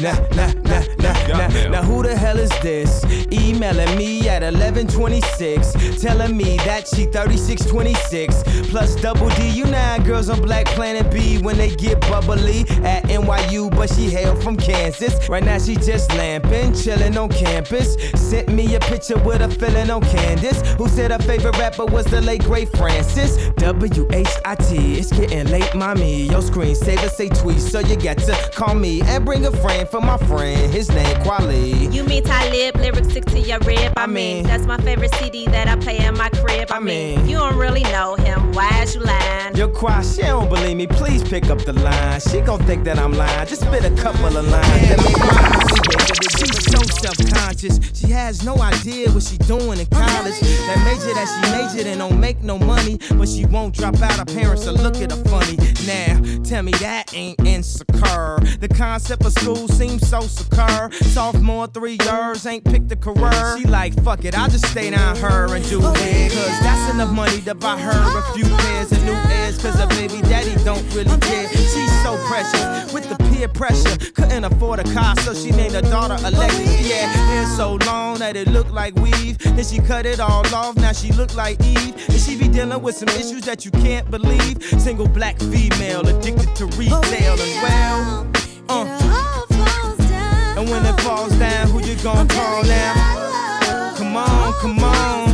[0.00, 1.68] Nah, nah, nah, nah, nah.
[1.68, 3.04] Now who the hell is this?
[3.52, 9.50] Emailing me at 1126, telling me that she 3626 plus double D.
[9.50, 14.08] You know girls on Black Planet B when they get bubbly at NYU, but she
[14.08, 15.28] hail from Kansas.
[15.28, 17.96] Right now she just lamping, chilling on campus.
[18.14, 22.06] Sent me a picture with a feeling on Candace, who said her favorite rapper was
[22.06, 23.36] the late great Francis.
[23.56, 24.94] W H I T.
[24.94, 26.22] It's getting late, mommy.
[26.22, 30.00] Your screensaver say tweet, so you got to call me and bring a friend for
[30.00, 30.72] my friend.
[30.72, 31.92] His name Kweli.
[31.92, 33.92] You mean Talib, lyrics stick to rib.
[33.96, 36.70] I, mean, that's my favorite CD that I play in my crib.
[36.70, 38.52] I, mean, you don't really know him.
[38.52, 39.56] Why is you lying?
[39.56, 40.86] Yo, Qua, she don't believe me.
[40.86, 42.20] Please pick up the line.
[42.20, 43.48] She gon' think that I'm lying.
[43.48, 45.02] Just spit a couple of lines.
[45.02, 45.62] my
[46.38, 47.80] She's so self-conscious.
[47.94, 50.38] She has no idea what she doing in college.
[50.40, 54.12] That major that she majored in don't make no money, but she won't drop out.
[54.12, 55.56] Her parents will look at her funny.
[55.86, 58.38] Now, tell me that ain't insecure.
[58.60, 60.90] The concept of school seems so secure.
[60.92, 63.31] Sophomore, three years, ain't picked a career.
[63.56, 66.32] She like, fuck it, I'll just stay down her and do it.
[66.32, 69.60] Cause that's enough money to buy her a few pairs of new ears.
[69.60, 71.48] Cause her baby daddy don't really care.
[71.48, 73.96] She's so precious with the peer pressure.
[74.14, 76.88] Couldn't afford a car, so she named her daughter Alexis.
[76.88, 79.38] Yeah, hair so long that it looked like weave.
[79.38, 81.94] Then she cut it all off, now she look like Eve.
[82.08, 84.62] And she be dealing with some issues that you can't believe.
[84.80, 88.30] Single black female, addicted to retail as well.
[88.68, 89.01] Uh.
[90.62, 93.94] And when it falls down, who you gonna call now?
[93.96, 95.30] Come on, come on.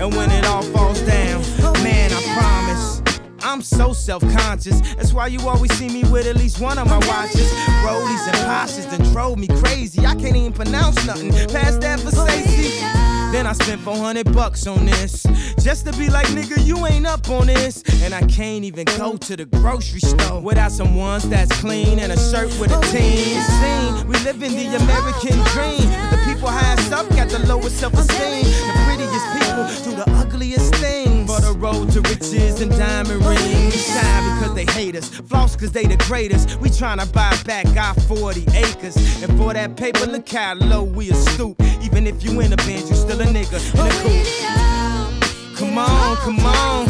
[0.00, 1.42] And when it all falls down,
[1.82, 3.02] man, I promise.
[3.42, 4.80] I'm so self-conscious.
[4.94, 7.52] That's why you always see me with at least one of my watches.
[7.84, 10.06] Rollies and Porsches that drove me crazy.
[10.06, 13.09] I can't even pronounce nothing past that Versace.
[13.32, 15.22] Then I spent 400 bucks on this.
[15.62, 17.82] Just to be like, nigga, you ain't up on this.
[18.02, 22.10] And I can't even go to the grocery store without some ones that's clean and
[22.10, 23.40] a shirt with a team.
[23.40, 25.88] Scene, we live in the American dream.
[26.10, 28.44] The people highest up got the lowest self-esteem.
[28.44, 31.30] The prettiest people do the ugliest things.
[31.30, 33.44] For the road to riches and diamond rings.
[33.44, 35.08] We shine because they hate us.
[35.08, 36.56] Floss cause they the greatest.
[36.56, 38.96] We tryna buy back our 40 acres.
[39.22, 41.60] And for that paper, look how low we are stoop.
[41.90, 45.56] Even if you in a band, you still a nigga in a coupe.
[45.56, 46.88] Come on, come on.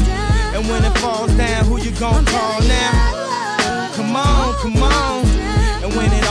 [0.54, 3.90] And when it falls down, who you gon' call now?
[3.94, 5.24] Come on, come on.
[5.82, 6.29] And when it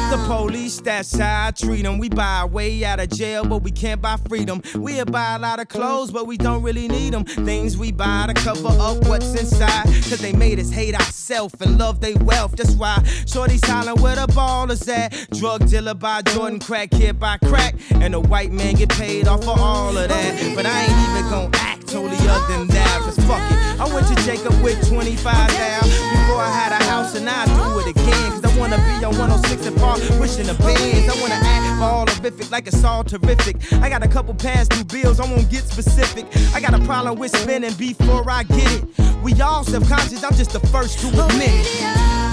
[0.00, 1.98] fuck the police, that's how I treat them.
[1.98, 4.62] We buy our way out of jail, but we can't buy freedom.
[4.74, 7.24] We'll buy a lot of clothes, but we don't really need them.
[7.24, 9.84] Things we buy to cover up what's inside.
[9.84, 12.56] Cause they made us hate ourselves and love they wealth.
[12.56, 15.10] That's why Shorty's hollering where the ball is at.
[15.32, 17.74] Drug dealer by Jordan, crack kid by crack.
[17.90, 20.40] And the white man get paid off for all of that.
[20.42, 23.00] Oh, but I ain't even gon' act totally other than that.
[23.02, 23.58] Cause fuck it.
[23.80, 25.80] I went to Jacob with 25 now.
[25.82, 28.30] Before I had a house and I do it again.
[28.30, 31.08] Cause I wanna be on 106 and Park pushing the bands.
[31.10, 33.56] I wanna act all horrific like it's all terrific.
[33.82, 36.26] I got a couple past due bills, I won't get specific.
[36.54, 38.84] I got a problem with spending before I get it.
[39.22, 41.80] We all self-conscious, I'm just the first to admit it.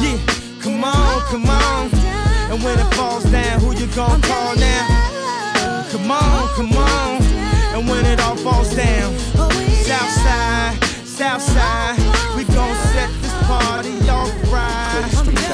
[0.03, 0.17] Yeah,
[0.61, 1.89] come on, come on.
[2.51, 5.85] And when it falls down, who you gonna call now?
[5.91, 7.21] Come on, come on.
[7.75, 9.13] And when it all falls down,
[9.87, 11.97] Southside, Southside,
[12.35, 15.46] we gon' set this party off right.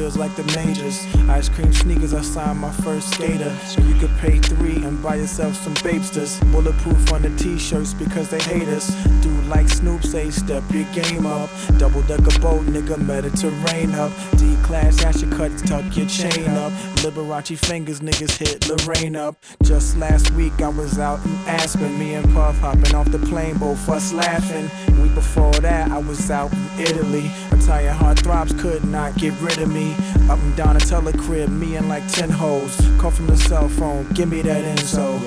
[0.00, 1.04] Deals like the majors.
[1.28, 3.54] Ice cream sneakers, I signed my first skater.
[3.66, 6.40] So you could pay three and buy yourself some Bapestas.
[6.50, 8.88] Bulletproof on the t-shirts because they hate us.
[9.20, 11.50] Dude like Snoop say, step your game up.
[11.76, 14.10] Double decker boat, nigga, Mediterranean up.
[14.38, 16.72] D class, ash your cut, tuck your chain up.
[17.02, 19.36] Liberace fingers, niggas hit Lorraine up.
[19.64, 23.58] Just last week I was out in Aspen, me and Puff hopping off the plane,
[23.58, 24.70] both us laughing.
[25.02, 27.30] Week before that I was out in Italy.
[27.52, 29.89] Italian heartthrobs could not get rid of me.
[30.28, 32.76] Up and down a telecrib, me and like 10 hoes.
[32.98, 35.18] Call from the cell phone, give me that info.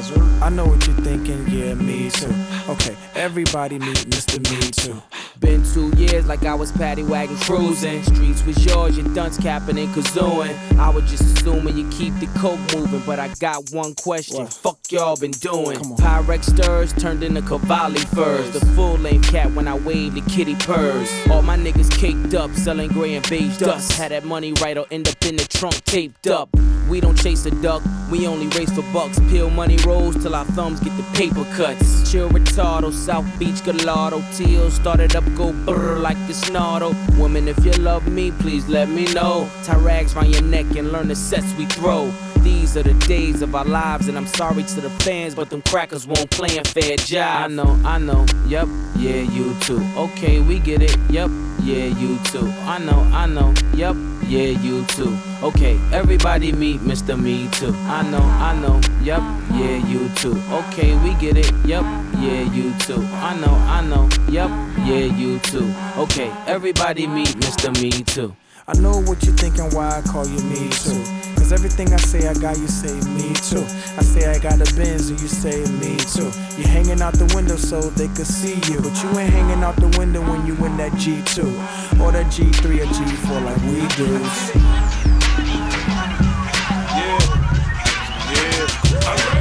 [0.41, 2.33] I know what you're thinking, yeah, me too.
[2.69, 4.39] Okay, everybody meet Mr.
[4.49, 5.01] Me Too.
[5.39, 8.01] Been two years like I was paddy wagon cruising.
[8.03, 10.55] Streets was yours, your dunce capping and kazooing.
[10.77, 14.47] I was just assuming you keep the coke moving, but I got one question.
[14.47, 15.79] Fuck y'all been doing?
[15.97, 18.51] Pyrex stirs turned into Cavalli furs.
[18.51, 21.11] The full length cat when I wave the kitty purrs.
[21.29, 23.91] All my niggas caked up, selling gray and beige dust.
[23.93, 26.49] Had that money right or end up in the trunk taped up.
[26.89, 27.81] We don't chase a duck,
[28.11, 29.19] we only race for bucks.
[29.29, 32.11] Peel money rolls till our thumbs get the paper cuts.
[32.11, 34.21] Chill retardo, South Beach Gallardo.
[34.33, 36.93] Teal started up, go brr like this nardo.
[37.17, 39.49] Woman, if you love me, please let me know.
[39.63, 42.11] Tie rags round your neck and learn the sets we throw.
[42.43, 45.61] These are the days of our lives, and I'm sorry to the fans, but them
[45.61, 47.45] crackers won't play a fair job.
[47.45, 49.81] I know, I know, yep, yeah, you too.
[49.95, 51.29] Okay, we get it, yep,
[51.63, 52.47] yeah, you too.
[52.65, 53.95] I know, I know, yep,
[54.27, 55.17] yeah, you too.
[55.41, 57.19] Okay, everybody meet Mr.
[57.19, 57.73] Me Too.
[57.87, 59.21] I know, I know, yep,
[59.53, 60.35] yeah, you too.
[60.51, 61.83] Okay, we get it, yep,
[62.19, 63.01] yeah, you too.
[63.13, 64.49] I know, I know, yep,
[64.85, 65.73] yeah, you too.
[65.97, 67.73] Okay, everybody meet Mr.
[67.81, 68.35] Me Too.
[68.67, 71.32] I know what you're thinking, why I call you me too.
[71.43, 73.65] Cause everything I say I got, you say me too.
[73.97, 76.31] I say I got a Benz and you say me too.
[76.57, 78.79] You're hanging out the window so they could see you.
[78.79, 81.99] But you ain't hanging out the window when you in that G2.
[81.99, 83.85] Or that G3 or G4 like we
[84.99, 85.02] do.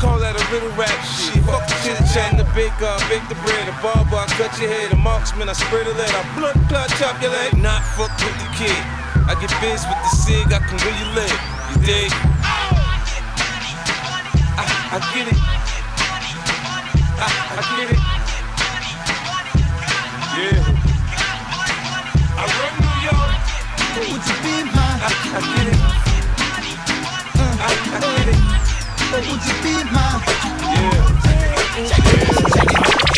[0.00, 0.88] Call that a riddle rap.
[1.04, 2.32] Shit, fuck the chit chat.
[2.40, 3.68] The baker, I bake the bread.
[3.68, 4.88] The barber, I cut your head.
[4.88, 6.08] The marksman, I spread a lead.
[6.08, 7.52] I blood clot, chop your leg.
[7.60, 8.80] Not fuck with the kid.
[9.28, 10.48] I get biz with the cig.
[10.48, 11.36] I can you live.
[11.68, 12.08] You dig?
[14.56, 15.36] I, I get it.
[17.20, 18.00] I, I get it.
[20.32, 20.64] Yeah.
[22.40, 23.36] I run New York.
[24.08, 25.00] Would you be mine?
[25.04, 25.76] I, I get it.
[27.36, 28.59] I, I get it.
[29.12, 30.22] Would you be mine?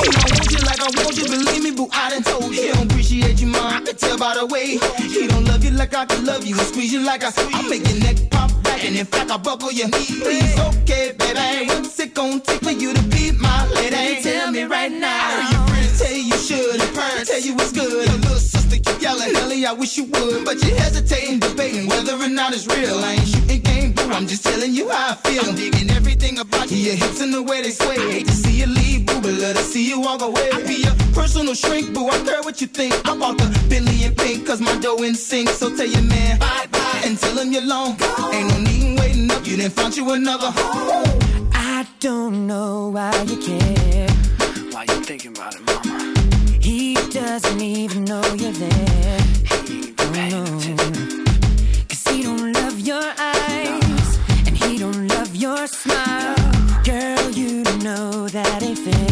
[0.03, 1.89] He don't want you like I want you, believe me, boo.
[1.93, 2.63] I done told you.
[2.63, 3.85] He don't appreciate you, mom.
[3.87, 4.79] I tell by the way.
[4.97, 7.31] He don't love you like I can love you and squeeze you like I.
[7.37, 10.07] I make your neck pop back and in fact I buckle your knee.
[10.23, 11.67] Please, okay, baby.
[11.69, 14.23] What's it gonna take for you to be my lady?
[14.23, 15.72] Tell me right now.
[15.93, 18.09] I your tell you you should, and parents tell you it's good.
[18.09, 22.15] Your little sister keep yelling, Ellie, I wish you would, but you hesitating, debating whether
[22.15, 22.99] or not it's real.
[23.05, 24.09] I ain't shooting game, boo.
[24.11, 25.45] I'm just telling you how I feel.
[25.45, 27.99] I'm digging everything about you, your hips and the way they sway.
[28.11, 30.49] Hate to see you leave, boo, but love to see you walk away.
[30.53, 32.09] I be your personal shrink, boo.
[32.09, 32.95] I care what you think.
[33.07, 35.51] I bought the Bentley and pink, cause my dough in sync.
[35.51, 37.99] So tell your man bye bye and tell him you're long.
[38.33, 41.51] Ain't no need in waiting up, you didn't find you another home.
[41.53, 44.12] I don't know why you care.
[44.83, 46.13] Why you thinking about it, mama?
[46.61, 49.21] He doesn't even know you're there.
[49.69, 50.45] He Oh, no.
[51.89, 54.19] Cause he don't love your eyes.
[54.45, 56.35] And he don't love your smile.
[56.83, 59.12] Girl, you know that ain't fair.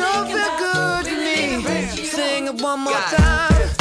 [0.00, 2.04] Sure feel good to me.
[2.04, 3.79] Sing it one more time.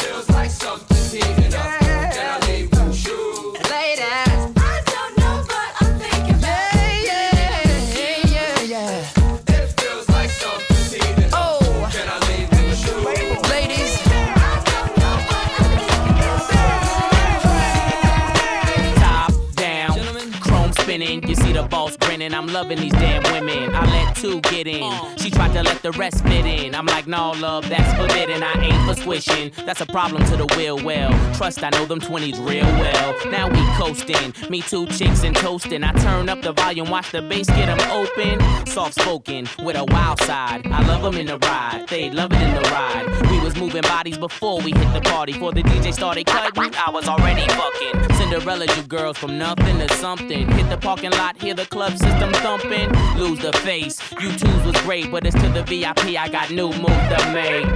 [22.39, 23.75] I'm loving these damn women.
[23.75, 24.89] I let two get in.
[25.17, 26.73] She tried to let the rest fit in.
[26.73, 28.41] I'm like, no, love, that's forbidden.
[28.41, 29.51] I ain't for squishing.
[29.65, 30.81] That's a problem to the will.
[30.81, 33.29] Well, trust I know them 20s real well.
[33.29, 34.33] Now we coasting.
[34.49, 35.83] Me two chicks and toasting.
[35.83, 38.39] I turn up the volume, watch the bass get them open.
[38.65, 40.65] Soft spoken with a wild side.
[40.67, 41.87] I love them in the ride.
[41.89, 43.31] They love it in the ride.
[43.31, 45.33] We was moving bodies before we hit the party.
[45.33, 48.15] Before the DJ started cutting, I was already fucking.
[48.15, 50.47] Cinderella, you girls from nothing to something.
[50.51, 52.91] Hit the parking lot, hear the club system thumping.
[53.17, 53.99] Lose the face.
[54.21, 56.17] You twos was great, but it's to the VIP.
[56.17, 57.67] I got new move to make.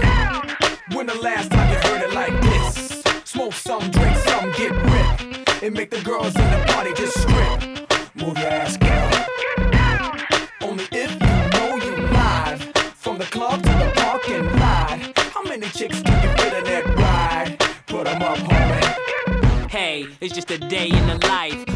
[0.95, 3.03] When the last time you heard it like this?
[3.25, 5.63] Smoke some, drink some, get ripped.
[5.63, 7.61] It make the girls in the party just strip.
[8.15, 9.09] Move your ass, girl.
[10.61, 12.61] Only if you know you live.
[12.95, 14.99] From the club to the parking lot.
[15.33, 17.57] How many chicks can you fit in that ride?
[17.87, 19.69] Put 'em up, homie.
[19.69, 21.72] Hey, it's just a day in the life.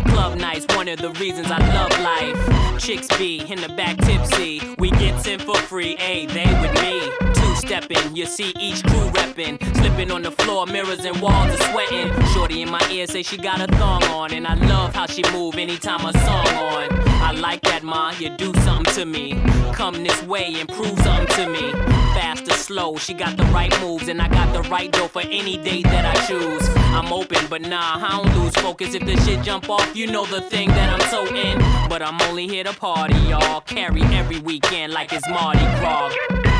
[0.87, 2.79] One of the reasons I love life.
[2.79, 4.61] Chicks be in the back tipsy.
[4.77, 7.36] We get in for free, hey, they with me.
[7.57, 9.57] Stepping, you see each crew reppin'.
[9.77, 12.11] Slipping on the floor, mirrors and walls are sweating.
[12.33, 14.33] Shorty in my ear say she got a thong on.
[14.33, 16.87] And I love how she move anytime a song on.
[17.21, 19.41] I like that, ma, you do something to me.
[19.73, 21.71] Come this way and prove something to me.
[22.13, 24.07] Fast or slow, she got the right moves.
[24.07, 26.67] And I got the right dough for any date that I choose.
[26.93, 28.93] I'm open, but nah, I don't lose focus.
[28.93, 31.57] If the shit jump off, you know the thing that I'm so in.
[31.89, 33.61] But I'm only here to party, y'all.
[33.61, 36.56] Carry every weekend like it's Mardi Gras.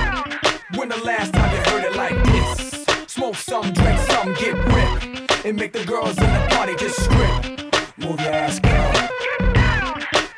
[0.76, 2.86] When the last time you heard it like this?
[3.08, 5.46] Smoke some, drink some, get ripped.
[5.46, 7.98] And make the girls in the party just strip.
[7.98, 8.92] Move your ass, girl.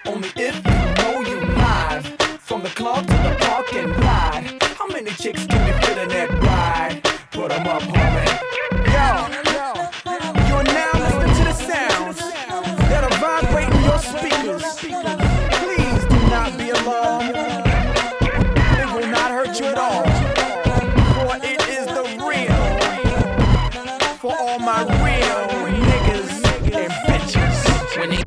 [0.06, 2.06] Only if you know you live.
[2.41, 4.43] From the club to the parking lot.
[4.77, 7.01] How many chicks can you fit in that ride?
[7.31, 7.81] Put 'em up,
[24.49, 25.41] all my real
[25.88, 26.31] niggas
[26.81, 27.97] and bitches.
[27.97, 28.23] When they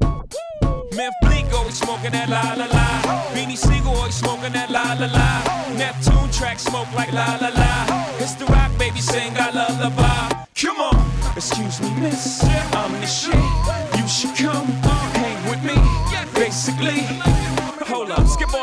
[0.97, 2.87] Memph Bleek always smoking that la la la.
[3.35, 5.31] Beanie Sigel always smoking that la la la.
[5.77, 7.73] Neptune track smoke like la la la.
[8.19, 10.45] It's the rock baby sing I lullaby.
[10.55, 12.45] Come on, excuse me, miss.
[12.45, 13.92] I'm the shit.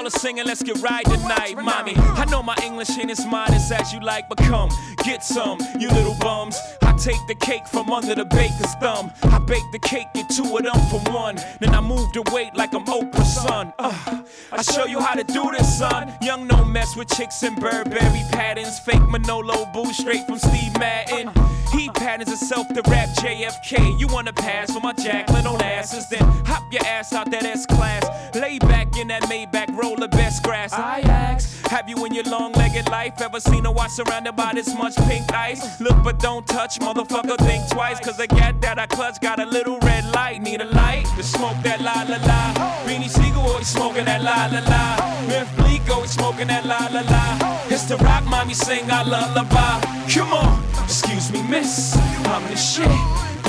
[0.09, 1.93] Up, skip all the singing, let's get right tonight, mommy.
[1.97, 4.69] I know my English ain't as modest as you like, but come,
[5.03, 6.57] get some, you little bums.
[6.81, 9.11] I take the cake from under the baker's thumb.
[9.23, 11.37] I bake the cake, get two of them for one.
[11.59, 13.73] Then I move the weight like I'm Oprah's son.
[13.79, 16.11] Uh, I show you how to do this, son.
[16.21, 18.79] Young no mess with chicks and Burberry patterns.
[18.79, 21.31] Fake Manolo boo straight from Steve Madden.
[21.71, 23.99] He patterns himself to rap JFK.
[23.99, 26.09] You wanna pass for my Jacqueline Onassis?
[26.09, 28.03] Then hop your ass out that S class.
[28.35, 30.73] Lay back in that Maybach, roll the best grass.
[30.73, 34.51] I ask, have you in your long legged life ever seen a watch surrounded by
[34.53, 35.79] this much pink ice?
[35.81, 37.99] Look but don't touch, motherfucker, think twice.
[37.99, 40.41] Cause the gat that I clutch got a little red light.
[40.41, 42.53] Need a light to smoke that la la la.
[42.85, 44.95] Beanie Sigel always smoking that la la la.
[45.27, 47.61] Memph Bleek always smoking that la la la.
[47.69, 49.81] It's the rock mommy sing our lullaby.
[50.13, 51.95] Come on, excuse me, miss.
[52.25, 52.87] I'm the shit.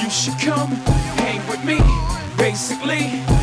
[0.03, 0.71] You should come
[1.23, 1.79] hang with me.
[2.37, 3.40] Basically.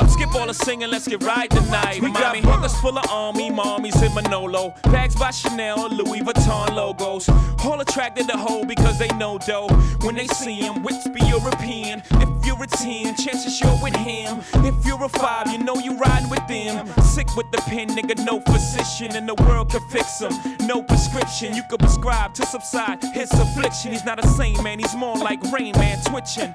[0.00, 2.00] Up, skip all the singing, let's get right tonight.
[2.00, 4.74] We got buckets full of army, mommies in Manolo.
[4.84, 7.28] Bags by Chanel, Louis Vuitton logos.
[7.62, 9.68] All attracted to hoe because they know dough.
[10.00, 12.02] When they see him, which be European.
[12.12, 14.38] If you're a 10, chances you're with him.
[14.64, 16.86] If you're a 5, you know you riding with them.
[17.02, 20.32] Sick with the pen, nigga, no physician in the world can fix him.
[20.66, 23.92] No prescription, you could prescribe to subside his affliction.
[23.92, 26.54] He's not a saint, man, he's more like Rain Man twitching.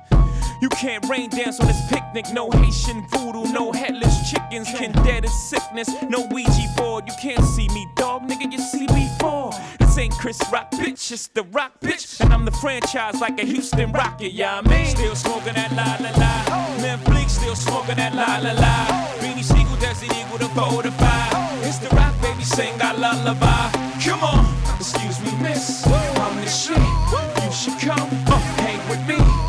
[0.61, 2.25] You can't rain dance on this picnic.
[2.31, 4.69] No Haitian voodoo, no headless chickens.
[4.71, 5.89] Can dead as sickness.
[6.03, 7.03] No Ouija board.
[7.07, 8.27] You can't see me, dog.
[8.29, 9.53] Nigga, you see me fall.
[9.95, 11.09] This ain't Chris Rock, bitch.
[11.09, 12.19] It's the Rock, bitch.
[12.19, 14.33] And I'm the franchise like a Houston Rocket.
[14.33, 14.87] Yeah, I mean.
[14.87, 16.81] Still smoking that la la la.
[16.81, 18.87] Man, Bleek still smoking that la la la.
[19.23, 21.31] Beanie Sigel, Desert Eagle, the four to five.
[21.63, 23.71] It's the Rock, baby, sing our lullaby.
[24.03, 24.43] Come on,
[24.75, 25.87] excuse me, miss.
[25.87, 26.75] I'm the shit.
[26.75, 29.44] You should come uh, hang with me.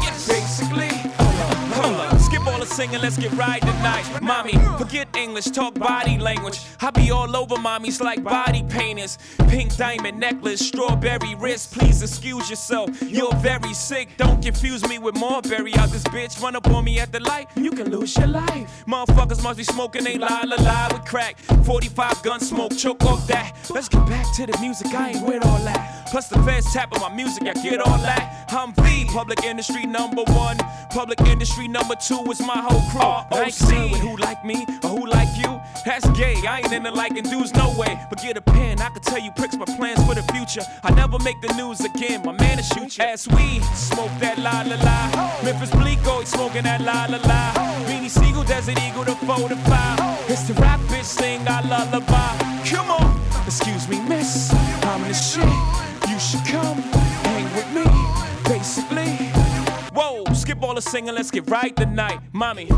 [2.77, 4.05] Singing, let's get right tonight.
[4.20, 6.61] Mommy, forget English, talk body language.
[6.82, 9.16] I be all over mommies like body painters.
[9.48, 11.73] Pink diamond necklace, strawberry wrist.
[11.73, 14.11] Please excuse yourself, you're very sick.
[14.19, 16.39] Don't confuse me with Marbury out this bitch.
[16.43, 18.85] Run up on me at the light, you can lose your life.
[18.86, 21.39] Motherfuckers must be smoking, they lie, lie, lie with crack.
[21.65, 23.57] 45 gun smoke, choke off that.
[23.70, 26.09] Let's get back to the music, I ain't with all that.
[26.11, 28.44] Plus the feds tapping my music, I get all that.
[28.51, 30.59] I'm the public industry number one.
[30.90, 33.01] Public industry number two is my whole crew.
[33.01, 35.60] I ain't concerned with who like me or who like you.
[35.84, 37.98] That's gay, I ain't into liking dudes, no way.
[38.10, 40.62] But get a pen, I can tell you pricks my plans for the future.
[40.82, 43.05] I never make the news again, my man to shoot you.
[43.05, 45.43] As we smoke that la la la.
[45.44, 47.52] Memphis Bleek always smoking that la la la.
[47.86, 49.98] Beanie Sigel, Desert Eagle, the four to five.
[50.28, 52.36] It's the rap bitch sing I lullaby.
[52.64, 54.52] Come on, excuse me, miss.
[54.82, 55.44] I'm the shit.
[56.10, 56.78] You should come
[57.22, 57.84] hang with me,
[58.44, 59.26] basically.
[61.16, 62.69] Let's get right tonight, mommy.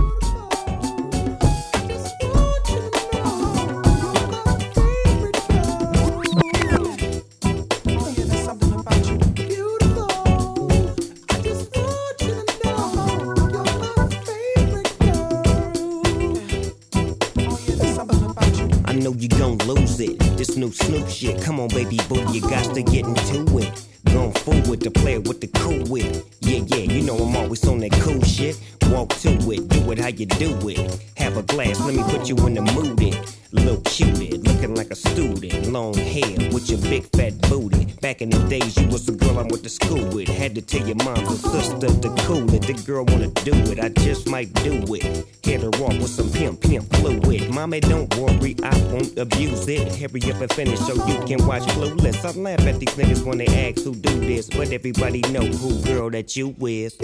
[18.85, 20.19] I know you gon' lose it.
[20.37, 21.43] This new Snoop shit.
[21.43, 23.89] Come on, baby boo, you got to get into it.
[24.13, 26.25] Going forward to play it with the cool wit.
[26.41, 28.59] Yeah, yeah, you know I'm always on that cool shit.
[28.91, 31.01] Walk to it, do it how you do it.
[31.17, 33.03] Have a glass, let me put you in the mood.
[33.03, 33.39] It.
[33.51, 35.73] Little cutie, looking like a student.
[35.73, 37.87] Long hair with your big fat booty.
[38.03, 40.29] Back in the days, you was the girl I went to school with.
[40.29, 42.63] Had to tell your mom and sister to cool it.
[42.63, 45.27] The girl wanna do it, I just might do it.
[45.43, 47.51] Hit her off with some pimp, pimp fluid.
[47.51, 49.97] Mommy, don't worry, I won't abuse it.
[49.97, 52.25] Hurry up and finish so you can watch Clueless.
[52.25, 55.83] I laugh at these niggas when they ask who do this, but everybody know who
[55.83, 56.97] girl that you is.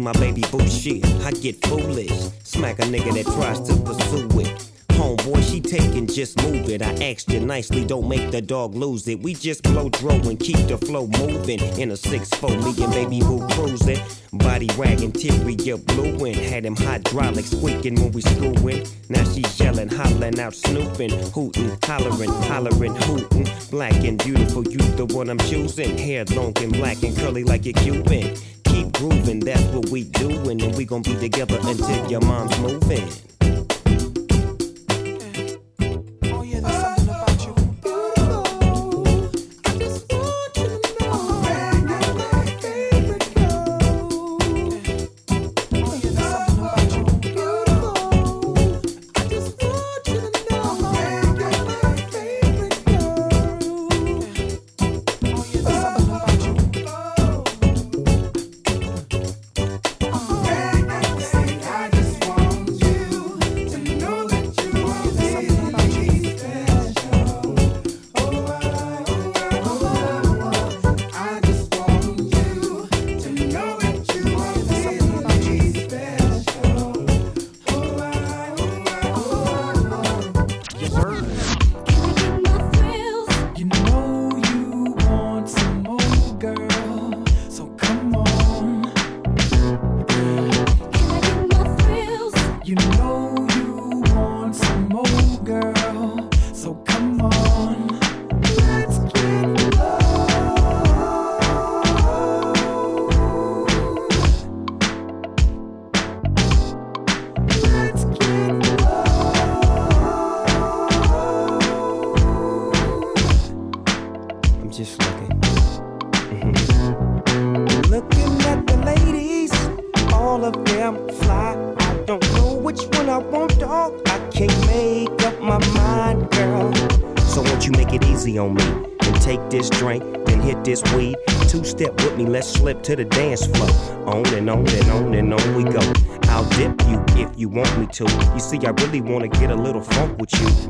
[0.00, 2.12] My baby boo shit, I get foolish.
[2.42, 4.77] Smack a nigga that tries to pursue it.
[4.98, 6.82] Homeboy, she taking, just move it.
[6.82, 9.20] I asked you nicely, don't make the dog lose it.
[9.20, 11.60] We just blow dro and keep the flow moving.
[11.78, 14.00] In a 6-4, me and baby boo cruising.
[14.32, 16.34] Body wagging, interior blueing.
[16.34, 18.86] Had him hydraulic squeaking when we screwing.
[19.08, 23.46] Now she yelling, hollering out, snooping, hooting, hollering, hollering, hooting.
[23.70, 25.96] Black and beautiful, you the one I'm choosing.
[25.96, 28.36] Hair long and black and curly like a Cuban.
[28.64, 30.60] Keep grooving, that's what we doing.
[30.60, 33.08] And we gon' be together until your mom's moving.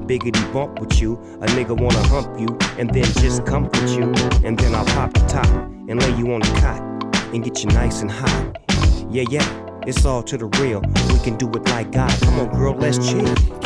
[0.09, 1.15] Biggity bump with you.
[1.43, 2.49] A nigga wanna hump you
[2.79, 4.13] and then just comfort you,
[4.45, 5.47] and then I'll pop the top
[5.89, 6.81] and lay you on the cot
[7.35, 8.57] and get you nice and hot.
[9.11, 9.47] Yeah, yeah,
[9.87, 10.81] it's all to the real.
[11.13, 12.11] We can do it like God.
[12.23, 13.58] Come on, girl, let's chill.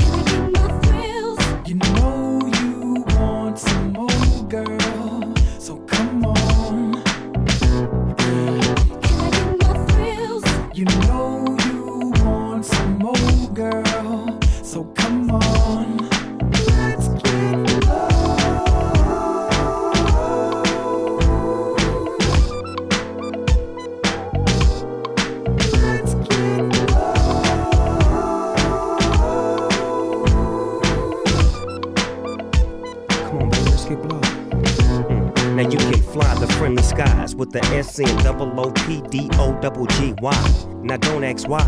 [38.44, 40.66] Double O P D O double G Y.
[40.82, 41.64] Now don't ask why.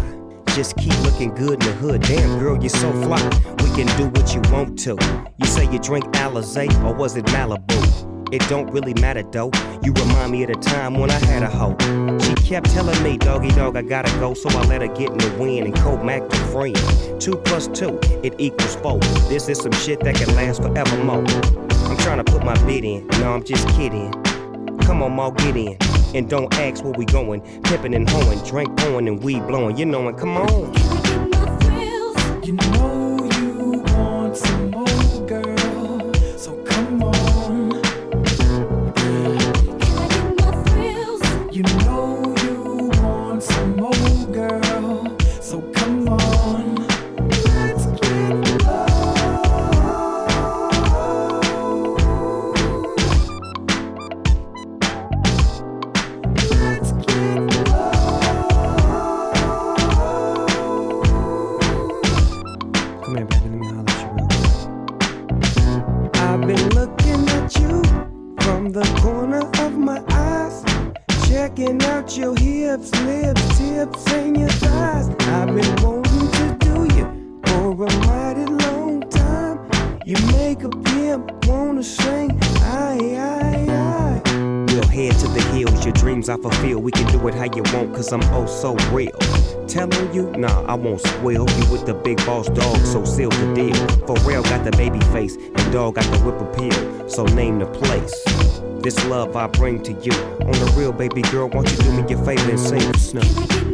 [0.54, 2.02] Just keep looking good in the hood.
[2.02, 3.22] Damn, girl, you're so fly.
[3.62, 4.96] We can do what you want to.
[5.38, 8.32] You say you drink Alizé or was it Malibu?
[8.32, 9.50] It don't really matter though.
[9.84, 11.76] You remind me of the time when I had a hoe.
[12.18, 15.18] She kept telling me, doggy dog, I gotta go, so I let her get in
[15.18, 16.76] the wind and co Mac the friend.
[17.20, 18.98] Two plus two, it equals four.
[19.28, 21.24] This is some shit that can last forevermore.
[21.88, 23.06] I'm trying to put my bid in.
[23.20, 24.10] No, I'm just kidding.
[24.80, 25.93] Come on, Maul, get in.
[26.14, 27.40] And don't ask where we going.
[27.62, 29.76] Pippin' and hoeing, drink pouring and weed blowing.
[29.76, 30.72] You know it, come on.
[90.74, 91.48] I won't squeal.
[91.48, 93.76] You with the big boss dog, so seal the deal.
[94.08, 97.08] Pharrell got the baby face, and dog got the whip appeal.
[97.08, 98.24] So name the place.
[98.82, 100.10] This love I bring to you.
[100.40, 103.73] On the real, baby girl, won't you do me your favor and sing the